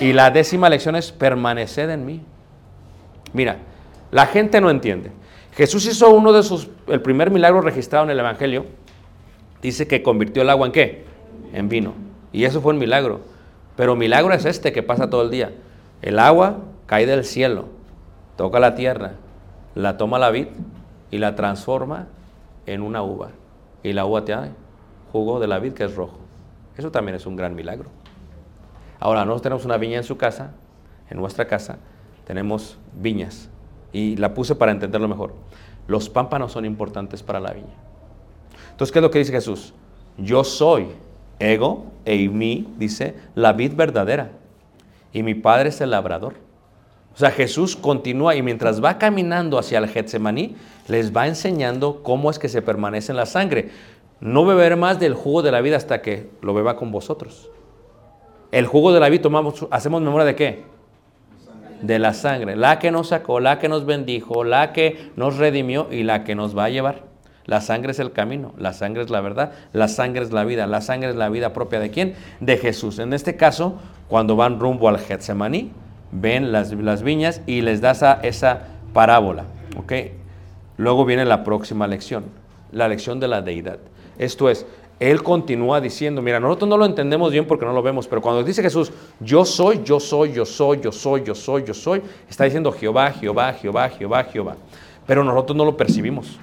Y 0.00 0.12
la 0.12 0.30
décima 0.30 0.68
lección 0.68 0.96
es 0.96 1.12
permaneced 1.12 1.88
en 1.90 2.04
mí. 2.04 2.22
Mira, 3.32 3.58
la 4.10 4.26
gente 4.26 4.60
no 4.60 4.70
entiende. 4.70 5.10
Jesús 5.52 5.86
hizo 5.86 6.10
uno 6.10 6.32
de 6.32 6.42
sus, 6.42 6.68
el 6.88 7.00
primer 7.00 7.30
milagro 7.30 7.60
registrado 7.60 8.04
en 8.04 8.10
el 8.10 8.18
Evangelio. 8.18 8.66
Dice 9.62 9.86
que 9.86 10.02
convirtió 10.02 10.42
el 10.42 10.50
agua 10.50 10.66
en 10.66 10.72
qué? 10.72 11.04
En 11.52 11.68
vino. 11.68 11.94
Y 12.32 12.44
eso 12.44 12.60
fue 12.60 12.72
un 12.72 12.78
milagro. 12.78 13.20
Pero 13.76 13.96
milagro 13.96 14.34
es 14.34 14.44
este 14.44 14.72
que 14.72 14.82
pasa 14.82 15.10
todo 15.10 15.22
el 15.22 15.30
día. 15.30 15.52
El 16.02 16.18
agua 16.18 16.58
cae 16.86 17.06
del 17.06 17.24
cielo, 17.24 17.66
toca 18.36 18.60
la 18.60 18.74
tierra, 18.74 19.12
la 19.74 19.96
toma 19.96 20.18
la 20.18 20.30
vid 20.30 20.48
y 21.10 21.18
la 21.18 21.34
transforma 21.34 22.08
en 22.66 22.82
una 22.82 23.02
uva. 23.02 23.30
Y 23.82 23.92
la 23.92 24.04
uva 24.04 24.24
te 24.24 24.32
da 24.32 24.50
jugo 25.12 25.38
de 25.38 25.46
la 25.46 25.60
vid 25.60 25.72
que 25.72 25.84
es 25.84 25.94
rojo. 25.94 26.18
Eso 26.76 26.90
también 26.90 27.14
es 27.14 27.26
un 27.26 27.36
gran 27.36 27.54
milagro. 27.54 27.88
Ahora, 29.00 29.24
nosotros 29.24 29.42
tenemos 29.42 29.64
una 29.64 29.76
viña 29.76 29.98
en 29.98 30.04
su 30.04 30.16
casa, 30.16 30.52
en 31.10 31.18
nuestra 31.18 31.46
casa, 31.46 31.78
tenemos 32.26 32.78
viñas. 32.94 33.48
Y 33.92 34.16
la 34.16 34.34
puse 34.34 34.54
para 34.54 34.72
entenderlo 34.72 35.08
mejor. 35.08 35.34
Los 35.86 36.08
pámpanos 36.08 36.52
son 36.52 36.64
importantes 36.64 37.22
para 37.22 37.40
la 37.40 37.52
viña. 37.52 37.74
Entonces, 38.70 38.92
¿qué 38.92 38.98
es 38.98 39.02
lo 39.02 39.10
que 39.10 39.18
dice 39.18 39.32
Jesús? 39.32 39.74
Yo 40.18 40.42
soy 40.42 40.88
ego 41.38 41.86
e 42.04 42.28
mí, 42.28 42.66
dice, 42.78 43.14
la 43.34 43.52
vid 43.52 43.74
verdadera. 43.74 44.30
Y 45.12 45.22
mi 45.22 45.34
padre 45.34 45.68
es 45.68 45.80
el 45.80 45.90
labrador. 45.90 46.34
O 47.14 47.16
sea, 47.16 47.30
Jesús 47.30 47.76
continúa 47.76 48.34
y 48.34 48.42
mientras 48.42 48.82
va 48.82 48.98
caminando 48.98 49.58
hacia 49.58 49.78
el 49.78 49.88
Getsemaní, 49.88 50.56
les 50.88 51.14
va 51.16 51.28
enseñando 51.28 52.02
cómo 52.02 52.30
es 52.30 52.40
que 52.40 52.48
se 52.48 52.62
permanece 52.62 53.12
en 53.12 53.16
la 53.16 53.26
sangre. 53.26 53.70
No 54.20 54.44
beber 54.44 54.76
más 54.76 54.98
del 54.98 55.14
jugo 55.14 55.42
de 55.42 55.52
la 55.52 55.60
vida 55.60 55.76
hasta 55.76 56.02
que 56.02 56.28
lo 56.42 56.54
beba 56.54 56.76
con 56.76 56.90
vosotros. 56.90 57.50
El 58.54 58.68
jugo 58.68 58.92
de 58.92 59.00
la 59.00 59.08
vida 59.08 59.22
tomamos, 59.22 59.66
hacemos 59.72 60.00
memoria 60.00 60.24
de 60.24 60.36
qué? 60.36 60.62
De 61.82 61.98
la 61.98 62.14
sangre. 62.14 62.54
La 62.54 62.78
que 62.78 62.92
nos 62.92 63.08
sacó, 63.08 63.40
la 63.40 63.58
que 63.58 63.68
nos 63.68 63.84
bendijo, 63.84 64.44
la 64.44 64.72
que 64.72 65.10
nos 65.16 65.38
redimió 65.38 65.88
y 65.90 66.04
la 66.04 66.22
que 66.22 66.36
nos 66.36 66.56
va 66.56 66.66
a 66.66 66.68
llevar. 66.68 67.02
La 67.46 67.60
sangre 67.60 67.90
es 67.90 67.98
el 67.98 68.12
camino, 68.12 68.54
la 68.56 68.72
sangre 68.72 69.02
es 69.02 69.10
la 69.10 69.20
verdad, 69.20 69.50
la 69.72 69.88
sangre 69.88 70.22
es 70.22 70.30
la 70.30 70.44
vida, 70.44 70.68
la 70.68 70.82
sangre 70.82 71.10
es 71.10 71.16
la 71.16 71.30
vida 71.30 71.52
propia 71.52 71.80
de 71.80 71.90
quién? 71.90 72.14
De 72.38 72.56
Jesús. 72.56 73.00
En 73.00 73.12
este 73.12 73.34
caso, 73.34 73.80
cuando 74.06 74.36
van 74.36 74.60
rumbo 74.60 74.88
al 74.88 75.00
Getsemaní, 75.00 75.72
ven 76.12 76.52
las, 76.52 77.02
viñas 77.02 77.42
y 77.46 77.60
les 77.60 77.80
da 77.80 77.90
esa, 77.90 78.20
esa 78.22 78.60
parábola. 78.92 79.46
¿ok? 79.76 79.92
Luego 80.76 81.04
viene 81.04 81.24
la 81.24 81.42
próxima 81.42 81.88
lección, 81.88 82.26
la 82.70 82.86
lección 82.86 83.18
de 83.18 83.26
la 83.26 83.42
deidad. 83.42 83.80
Esto 84.16 84.48
es, 84.48 84.64
Él 85.00 85.22
continúa 85.22 85.80
diciendo, 85.80 86.22
mira, 86.22 86.38
nosotros 86.38 86.68
no 86.68 86.76
lo 86.76 86.86
entendemos 86.86 87.32
bien 87.32 87.46
porque 87.46 87.64
no 87.64 87.72
lo 87.72 87.82
vemos, 87.82 88.06
pero 88.06 88.22
cuando 88.22 88.44
dice 88.44 88.62
Jesús, 88.62 88.92
yo 89.20 89.44
soy, 89.44 89.80
yo 89.84 89.98
soy, 89.98 90.32
yo 90.32 90.44
soy, 90.44 90.80
yo 90.80 90.92
soy, 90.92 91.22
yo 91.24 91.34
soy, 91.34 91.64
yo 91.64 91.74
soy, 91.74 92.02
está 92.28 92.44
diciendo 92.44 92.70
Jehová, 92.70 93.10
Jehová, 93.10 93.52
Jehová, 93.52 93.88
Jehová, 93.88 94.24
Jehová. 94.24 94.56
Pero 95.06 95.24
nosotros 95.24 95.56
no 95.56 95.64
lo 95.64 95.76
percibimos. 95.76 96.38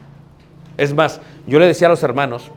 Es 0.78 0.93
más, 0.93 1.22
yo 1.47 1.60
le 1.60 1.68
decía 1.68 1.88
a 1.88 1.89
los 1.91 2.04
hermanos 2.04 2.52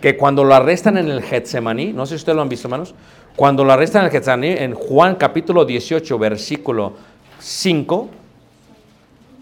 que 0.00 0.16
cuando 0.16 0.44
lo 0.44 0.54
arrestan 0.54 0.96
en 0.96 1.10
el 1.10 1.22
Getsemaní, 1.22 1.92
no 1.92 2.06
sé 2.06 2.10
si 2.10 2.16
ustedes 2.16 2.36
lo 2.36 2.42
han 2.42 2.48
visto, 2.48 2.66
hermanos, 2.66 2.94
cuando 3.36 3.64
lo 3.64 3.72
arrestan 3.72 4.02
en 4.02 4.06
el 4.06 4.12
Getsemaní, 4.12 4.48
en 4.48 4.74
Juan 4.74 5.16
capítulo 5.16 5.64
18, 5.64 6.18
versículo 6.18 6.94
5, 7.38 8.08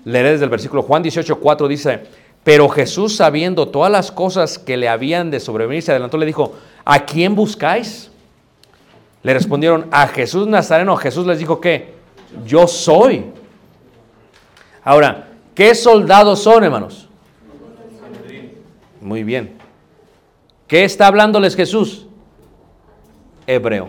leeré 0.05 0.33
desde 0.33 0.45
el 0.45 0.51
versículo 0.51 0.83
Juan 0.83 1.03
18, 1.03 1.39
4, 1.39 1.69
dice, 1.69 2.03
pero 2.45 2.69
Jesús 2.69 3.17
sabiendo 3.17 3.69
todas 3.69 3.91
las 3.91 4.11
cosas 4.11 4.59
que 4.59 4.77
le 4.77 4.89
habían 4.89 5.31
de 5.31 5.39
sobrevenir, 5.39 5.83
se 5.83 5.93
adelantó 5.93 6.17
y 6.17 6.21
le 6.21 6.27
dijo, 6.27 6.55
¿a 6.85 7.05
quién 7.05 7.35
buscáis? 7.35 8.11
Le 9.23 9.35
respondieron, 9.35 9.87
a 9.93 10.09
Jesús 10.09 10.49
Nazareno. 10.49 10.97
Jesús 10.97 11.27
les 11.27 11.39
dijo, 11.39 11.61
¿qué? 11.61 11.95
Yo 12.45 12.67
soy. 12.67 13.27
Ahora, 14.83 15.29
¿qué 15.55 15.75
soldados 15.77 16.43
son, 16.43 16.65
hermanos? 16.65 17.09
Muy 19.01 19.23
bien. 19.23 19.57
¿Qué 20.67 20.85
está 20.85 21.07
hablándoles 21.07 21.55
Jesús? 21.55 22.07
Hebreo. 23.47 23.89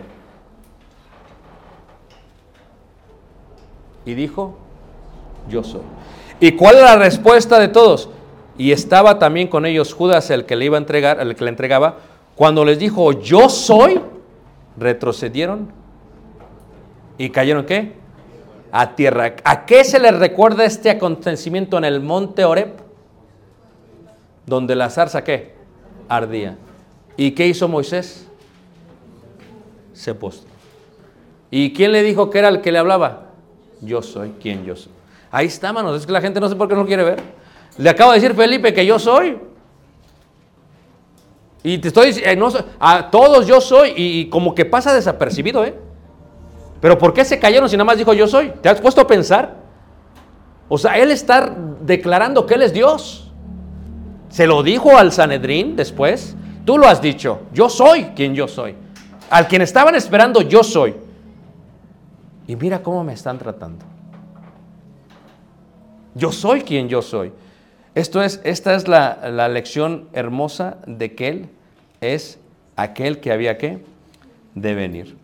Y 4.06 4.14
dijo, 4.14 4.56
yo 5.48 5.64
soy. 5.64 5.80
¿Y 6.38 6.52
cuál 6.52 6.76
es 6.76 6.82
la 6.82 6.96
respuesta 6.96 7.58
de 7.58 7.68
todos? 7.68 8.10
Y 8.56 8.72
estaba 8.72 9.18
también 9.18 9.48
con 9.48 9.66
ellos 9.66 9.92
Judas, 9.92 10.30
el 10.30 10.46
que 10.46 10.56
le 10.56 10.66
iba 10.66 10.76
a 10.76 10.80
entregar, 10.80 11.20
el 11.20 11.34
que 11.34 11.44
le 11.44 11.50
entregaba. 11.50 11.98
Cuando 12.36 12.64
les 12.64 12.78
dijo, 12.78 13.12
yo 13.12 13.48
soy, 13.48 14.00
retrocedieron 14.76 15.68
y 17.18 17.30
cayeron 17.30 17.64
¿qué? 17.64 17.92
A 18.72 18.94
tierra. 18.94 19.36
¿A 19.44 19.66
qué 19.66 19.84
se 19.84 19.98
les 20.00 20.16
recuerda 20.18 20.64
este 20.64 20.90
acontecimiento 20.90 21.78
en 21.78 21.84
el 21.84 22.00
monte 22.00 22.44
Oreb? 22.44 22.72
Donde 24.46 24.74
la 24.74 24.90
zarza 24.90 25.22
¿qué? 25.24 25.54
Ardía. 26.08 26.56
¿Y 27.16 27.32
qué 27.32 27.46
hizo 27.46 27.68
Moisés? 27.68 28.26
Se 29.92 30.14
postró. 30.14 30.50
¿Y 31.50 31.72
quién 31.72 31.92
le 31.92 32.02
dijo 32.02 32.30
que 32.30 32.40
era 32.40 32.48
el 32.48 32.60
que 32.60 32.72
le 32.72 32.78
hablaba? 32.78 33.26
Yo 33.80 34.02
soy 34.02 34.34
quien 34.40 34.64
yo 34.64 34.74
soy. 34.74 34.92
Ahí 35.30 35.46
está, 35.46 35.72
manos. 35.72 35.96
Es 36.00 36.06
que 36.06 36.12
la 36.12 36.20
gente 36.20 36.40
no 36.40 36.48
sé 36.48 36.56
por 36.56 36.68
qué 36.68 36.74
no 36.74 36.86
quiere 36.86 37.04
ver. 37.04 37.22
Le 37.78 37.90
acabo 37.90 38.12
de 38.12 38.20
decir 38.20 38.34
Felipe 38.36 38.72
que 38.72 38.86
yo 38.86 38.98
soy. 38.98 39.38
Y 41.62 41.78
te 41.78 41.88
estoy 41.88 42.08
diciendo, 42.08 42.52
a 42.78 43.10
todos 43.10 43.46
yo 43.46 43.60
soy. 43.60 43.94
Y, 43.96 44.20
y, 44.20 44.28
como 44.28 44.54
que 44.54 44.64
pasa 44.64 44.92
desapercibido, 44.94 45.64
¿eh? 45.64 45.74
Pero 46.80 46.98
¿por 46.98 47.14
qué 47.14 47.24
se 47.24 47.38
cayeron 47.38 47.68
si 47.68 47.76
nada 47.76 47.86
más 47.86 47.96
dijo 47.96 48.12
yo 48.12 48.26
soy? 48.26 48.52
¿Te 48.60 48.68
has 48.68 48.80
puesto 48.80 49.00
a 49.00 49.06
pensar? 49.06 49.56
O 50.68 50.76
sea, 50.76 50.98
él 50.98 51.10
está 51.10 51.54
declarando 51.80 52.44
que 52.46 52.54
él 52.54 52.62
es 52.62 52.72
Dios. 52.72 53.32
Se 54.28 54.46
lo 54.46 54.62
dijo 54.62 54.96
al 54.96 55.12
Sanedrín 55.12 55.76
después. 55.76 56.36
Tú 56.64 56.76
lo 56.76 56.86
has 56.86 57.00
dicho. 57.00 57.40
Yo 57.52 57.68
soy 57.68 58.04
quien 58.16 58.34
yo 58.34 58.48
soy. 58.48 58.74
Al 59.30 59.48
quien 59.48 59.62
estaban 59.62 59.94
esperando, 59.94 60.42
yo 60.42 60.62
soy. 60.62 60.94
Y 62.46 62.56
mira 62.56 62.82
cómo 62.82 63.02
me 63.04 63.12
están 63.12 63.38
tratando. 63.38 63.84
Yo 66.14 66.30
soy 66.30 66.62
quien 66.62 66.88
yo 66.88 67.00
soy. 67.00 67.32
Esto 67.94 68.22
es, 68.22 68.40
esta 68.44 68.74
es 68.74 68.88
la, 68.88 69.30
la, 69.30 69.48
lección 69.48 70.08
hermosa 70.12 70.78
de 70.86 71.14
que 71.14 71.28
Él 71.28 71.48
es 72.00 72.38
aquel 72.74 73.20
que 73.20 73.30
había 73.30 73.56
que 73.56 73.84
de 74.54 74.74
venir. 74.74 75.16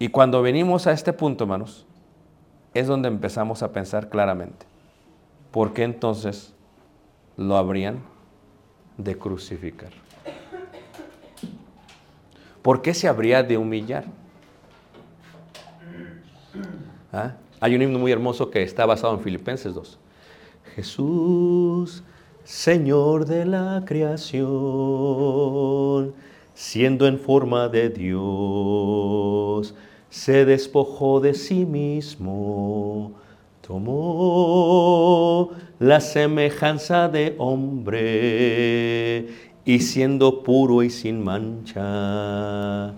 Y 0.00 0.08
cuando 0.08 0.42
venimos 0.42 0.86
a 0.86 0.92
este 0.92 1.12
punto, 1.12 1.44
hermanos, 1.44 1.86
es 2.74 2.86
donde 2.86 3.08
empezamos 3.08 3.62
a 3.62 3.72
pensar 3.72 4.08
claramente. 4.08 4.66
¿Por 5.52 5.72
qué 5.72 5.84
entonces 5.84 6.52
lo 7.36 7.56
habrían 7.56 8.00
de 8.96 9.16
crucificar? 9.16 9.90
¿Por 12.62 12.82
qué 12.82 12.92
se 12.92 13.08
habría 13.08 13.42
de 13.42 13.56
humillar? 13.56 14.04
¿Ah? 17.12 17.34
Hay 17.60 17.74
un 17.74 17.82
himno 17.82 17.98
muy 17.98 18.12
hermoso 18.12 18.50
que 18.50 18.62
está 18.62 18.84
basado 18.84 19.14
en 19.14 19.20
Filipenses 19.20 19.74
2. 19.74 19.98
Jesús, 20.78 22.04
Señor 22.44 23.26
de 23.26 23.44
la 23.44 23.82
creación, 23.84 24.46
siendo 26.54 27.08
en 27.08 27.18
forma 27.18 27.68
de 27.68 27.90
Dios, 27.90 29.74
se 30.08 30.44
despojó 30.44 31.18
de 31.18 31.34
sí 31.34 31.66
mismo, 31.66 33.10
tomó 33.66 35.50
la 35.80 36.00
semejanza 36.00 37.08
de 37.08 37.34
hombre 37.38 39.26
y 39.64 39.80
siendo 39.80 40.44
puro 40.44 40.84
y 40.84 40.90
sin 40.90 41.24
mancha, 41.24 42.94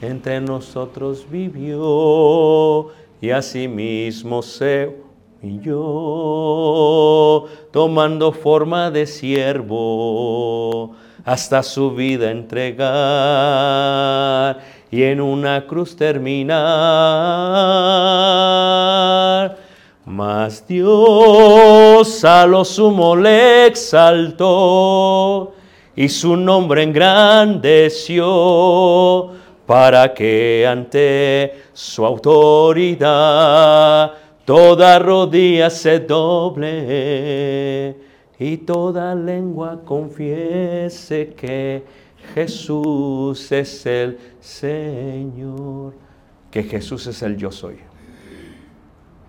entre 0.00 0.40
nosotros 0.40 1.26
vivió 1.28 2.90
y 3.20 3.30
asimismo 3.30 4.42
se 4.42 5.05
humilló, 5.42 7.44
tomando 7.70 8.32
forma 8.32 8.90
de 8.90 9.06
siervo, 9.06 10.94
hasta 11.24 11.62
su 11.62 11.94
vida 11.94 12.30
entregar 12.30 12.86
y 14.90 15.02
en 15.02 15.20
una 15.20 15.66
cruz 15.66 15.94
terminar. 15.96 16.56
Mas 20.04 20.66
Dios 20.66 22.24
a 22.24 22.46
lo 22.46 22.64
sumo 22.64 23.14
le 23.16 23.66
exaltó 23.66 25.52
y 25.96 26.08
su 26.08 26.36
nombre 26.36 26.84
engrandeció 26.84 29.30
para 29.66 30.14
que 30.14 30.64
ante 30.68 31.64
su 31.72 32.06
autoridad 32.06 34.12
toda 34.46 34.98
rodilla 34.98 35.68
se 35.68 36.00
doble 36.00 37.96
y 38.38 38.56
toda 38.58 39.14
lengua 39.14 39.82
confiese 39.84 41.34
que 41.34 41.84
Jesús 42.34 43.52
es 43.52 43.84
el 43.84 44.18
Señor, 44.40 45.94
que 46.50 46.62
Jesús 46.62 47.06
es 47.08 47.20
el 47.22 47.36
yo 47.36 47.50
soy, 47.50 47.76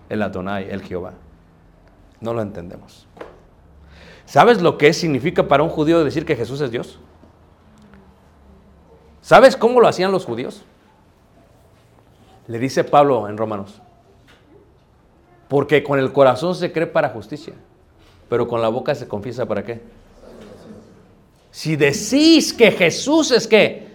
el 0.08 0.22
Adonai, 0.22 0.70
el 0.70 0.82
Jehová. 0.82 1.12
No 2.20 2.32
lo 2.32 2.40
entendemos. 2.40 3.06
¿Sabes 4.24 4.62
lo 4.62 4.78
que 4.78 4.92
significa 4.92 5.48
para 5.48 5.62
un 5.62 5.68
judío 5.68 6.04
decir 6.04 6.24
que 6.24 6.36
Jesús 6.36 6.60
es 6.60 6.70
Dios? 6.70 7.00
¿Sabes 9.20 9.56
cómo 9.56 9.80
lo 9.80 9.88
hacían 9.88 10.12
los 10.12 10.24
judíos? 10.24 10.62
Le 12.46 12.58
dice 12.58 12.84
Pablo 12.84 13.28
en 13.28 13.36
Romanos. 13.36 13.82
Porque 15.48 15.82
con 15.82 15.98
el 15.98 16.12
corazón 16.12 16.54
se 16.54 16.70
cree 16.70 16.86
para 16.86 17.08
justicia, 17.08 17.54
pero 18.28 18.46
con 18.46 18.60
la 18.60 18.68
boca 18.68 18.94
se 18.94 19.08
confiesa 19.08 19.46
para 19.46 19.64
qué. 19.64 19.80
Si 21.50 21.76
decís 21.76 22.52
que 22.52 22.70
Jesús 22.70 23.30
es 23.30 23.46
que 23.46 23.88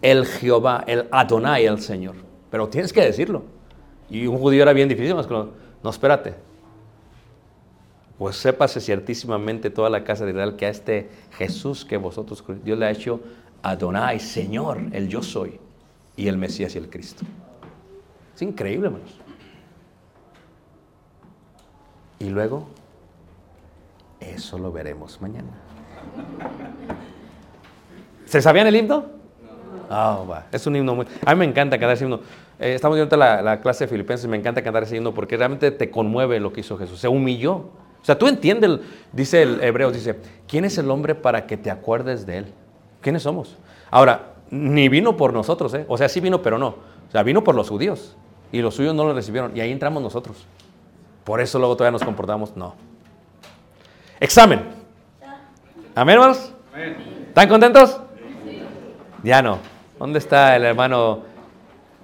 el 0.00 0.26
Jehová, 0.26 0.84
el 0.86 1.06
Adonai, 1.10 1.66
el 1.66 1.80
Señor, 1.80 2.16
pero 2.50 2.68
tienes 2.68 2.92
que 2.92 3.02
decirlo. 3.02 3.44
Y 4.10 4.26
un 4.26 4.38
judío 4.38 4.62
era 4.62 4.72
bien 4.72 4.88
difícil, 4.88 5.14
no, 5.14 5.50
no 5.82 5.90
espérate. 5.90 6.34
Pues 8.16 8.36
sépase 8.36 8.80
ciertísimamente 8.80 9.70
toda 9.70 9.90
la 9.90 10.02
casa 10.02 10.24
de 10.24 10.32
Israel 10.32 10.56
que 10.56 10.66
a 10.66 10.70
este 10.70 11.08
Jesús 11.36 11.84
que 11.84 11.96
vosotros, 11.98 12.42
Dios 12.64 12.78
le 12.78 12.86
ha 12.86 12.90
hecho 12.90 13.20
Adonai, 13.62 14.18
Señor, 14.18 14.80
el 14.92 15.08
yo 15.08 15.22
soy, 15.22 15.60
y 16.16 16.26
el 16.26 16.36
Mesías 16.36 16.74
y 16.74 16.78
el 16.78 16.88
Cristo. 16.88 17.24
Es 18.34 18.42
increíble, 18.42 18.86
hermanos. 18.86 19.17
Y 22.18 22.28
luego, 22.30 22.66
eso 24.20 24.58
lo 24.58 24.72
veremos 24.72 25.20
mañana. 25.20 25.48
¿Se 28.26 28.42
sabían 28.42 28.66
el 28.66 28.76
himno? 28.76 29.04
Ah, 29.88 30.22
va. 30.28 30.46
Es 30.52 30.66
un 30.66 30.76
himno 30.76 30.94
muy... 30.94 31.06
A 31.24 31.34
mí 31.34 31.38
me 31.38 31.44
encanta 31.46 31.78
cantar 31.78 31.94
ese 31.94 32.04
himno. 32.04 32.20
Eh, 32.58 32.74
estamos 32.74 32.96
viendo 32.96 33.16
la, 33.16 33.40
la 33.40 33.60
clase 33.60 33.84
de 33.84 33.88
Filipenses 33.88 34.26
y 34.26 34.28
me 34.28 34.36
encanta 34.36 34.62
cantar 34.62 34.82
ese 34.82 34.96
himno 34.96 35.14
porque 35.14 35.36
realmente 35.36 35.70
te 35.70 35.90
conmueve 35.90 36.40
lo 36.40 36.52
que 36.52 36.60
hizo 36.60 36.76
Jesús. 36.76 36.98
Se 36.98 37.08
humilló. 37.08 37.54
O 37.54 38.04
sea, 38.04 38.18
tú 38.18 38.26
entiendes, 38.26 38.68
el- 38.70 38.82
dice 39.12 39.42
el 39.42 39.62
hebreo, 39.62 39.90
dice, 39.90 40.18
¿quién 40.46 40.64
es 40.64 40.76
el 40.78 40.90
hombre 40.90 41.14
para 41.14 41.46
que 41.46 41.56
te 41.56 41.70
acuerdes 41.70 42.26
de 42.26 42.38
él? 42.38 42.46
¿Quiénes 43.00 43.22
somos? 43.22 43.56
Ahora, 43.90 44.34
ni 44.50 44.88
vino 44.88 45.16
por 45.16 45.32
nosotros, 45.32 45.72
¿eh? 45.74 45.84
O 45.88 45.96
sea, 45.96 46.08
sí 46.08 46.20
vino, 46.20 46.42
pero 46.42 46.58
no. 46.58 46.68
O 46.68 47.10
sea, 47.12 47.22
vino 47.22 47.42
por 47.44 47.54
los 47.54 47.68
judíos. 47.68 48.16
Y 48.52 48.60
los 48.60 48.74
suyos 48.74 48.94
no 48.94 49.04
lo 49.04 49.14
recibieron. 49.14 49.56
Y 49.56 49.60
ahí 49.60 49.70
entramos 49.72 50.02
nosotros. 50.02 50.44
Por 51.28 51.42
eso 51.42 51.58
luego 51.58 51.76
todavía 51.76 51.92
nos 51.92 52.02
comportamos. 52.02 52.56
No. 52.56 52.74
Examen. 54.18 54.64
Amén, 55.94 56.14
hermanos. 56.14 56.54
¿Están 57.28 57.50
contentos? 57.50 58.00
Ya 59.22 59.42
no. 59.42 59.58
¿Dónde 59.98 60.20
está 60.20 60.56
el 60.56 60.64
hermano 60.64 61.24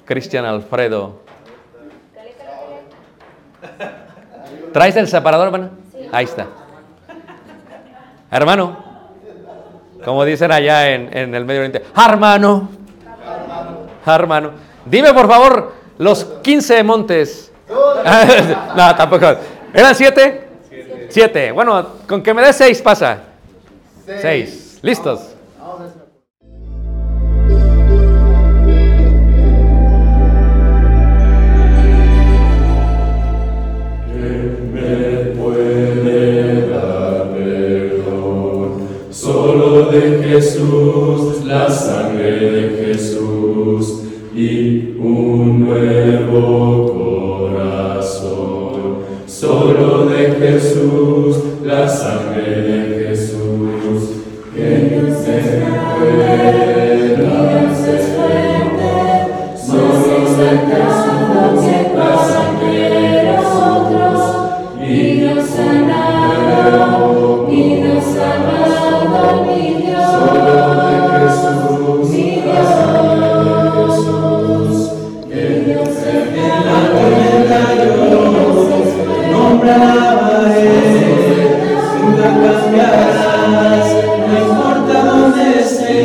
Cristian 0.05 0.45
Alfredo? 0.45 1.23
¿Traes 4.75 4.95
el 4.97 5.09
separador, 5.09 5.47
hermano? 5.47 5.71
Ahí 6.13 6.27
está. 6.27 6.47
Hermano, 8.31 8.77
como 10.05 10.23
dicen 10.27 10.53
allá 10.53 10.91
en, 10.91 11.17
en 11.17 11.35
el 11.35 11.47
Medio 11.47 11.61
Oriente, 11.61 11.83
hermano. 11.97 12.69
Hermano. 14.05 14.51
Dime, 14.85 15.15
por 15.15 15.27
favor, 15.29 15.73
los 15.97 16.27
15 16.43 16.83
montes. 16.83 17.54
no, 18.77 18.97
tampoco. 18.97 19.35
¿Eran 19.73 19.95
siete? 19.95 20.45
Siete. 21.09 21.53
Bueno, 21.53 21.87
con 22.07 22.23
que 22.23 22.35
me 22.35 22.43
des 22.43 22.57
seis 22.57 22.83
pasa. 22.83 23.19
Seis. 24.21 24.79
¿Listos? 24.83 25.31
Solo 39.11 39.91
de 39.91 40.23
Jesús, 40.23 41.45
la 41.47 41.71
sangre 41.71 42.33
de 42.33 42.85
Jesús 42.85 44.03
y 44.35 44.97
un 44.99 45.67
nuevo 45.67 46.74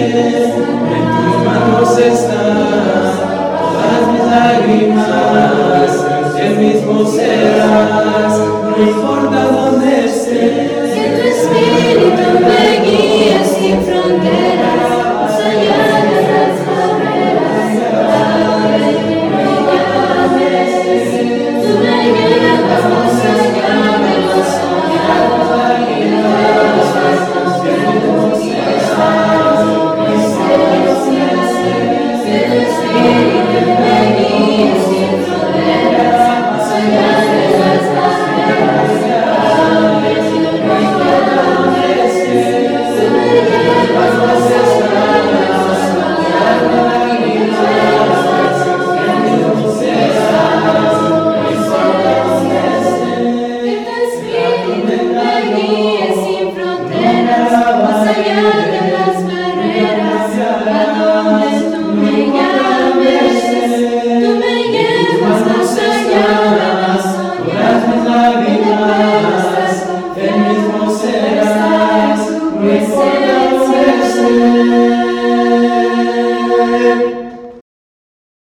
Yes. 0.10 1.09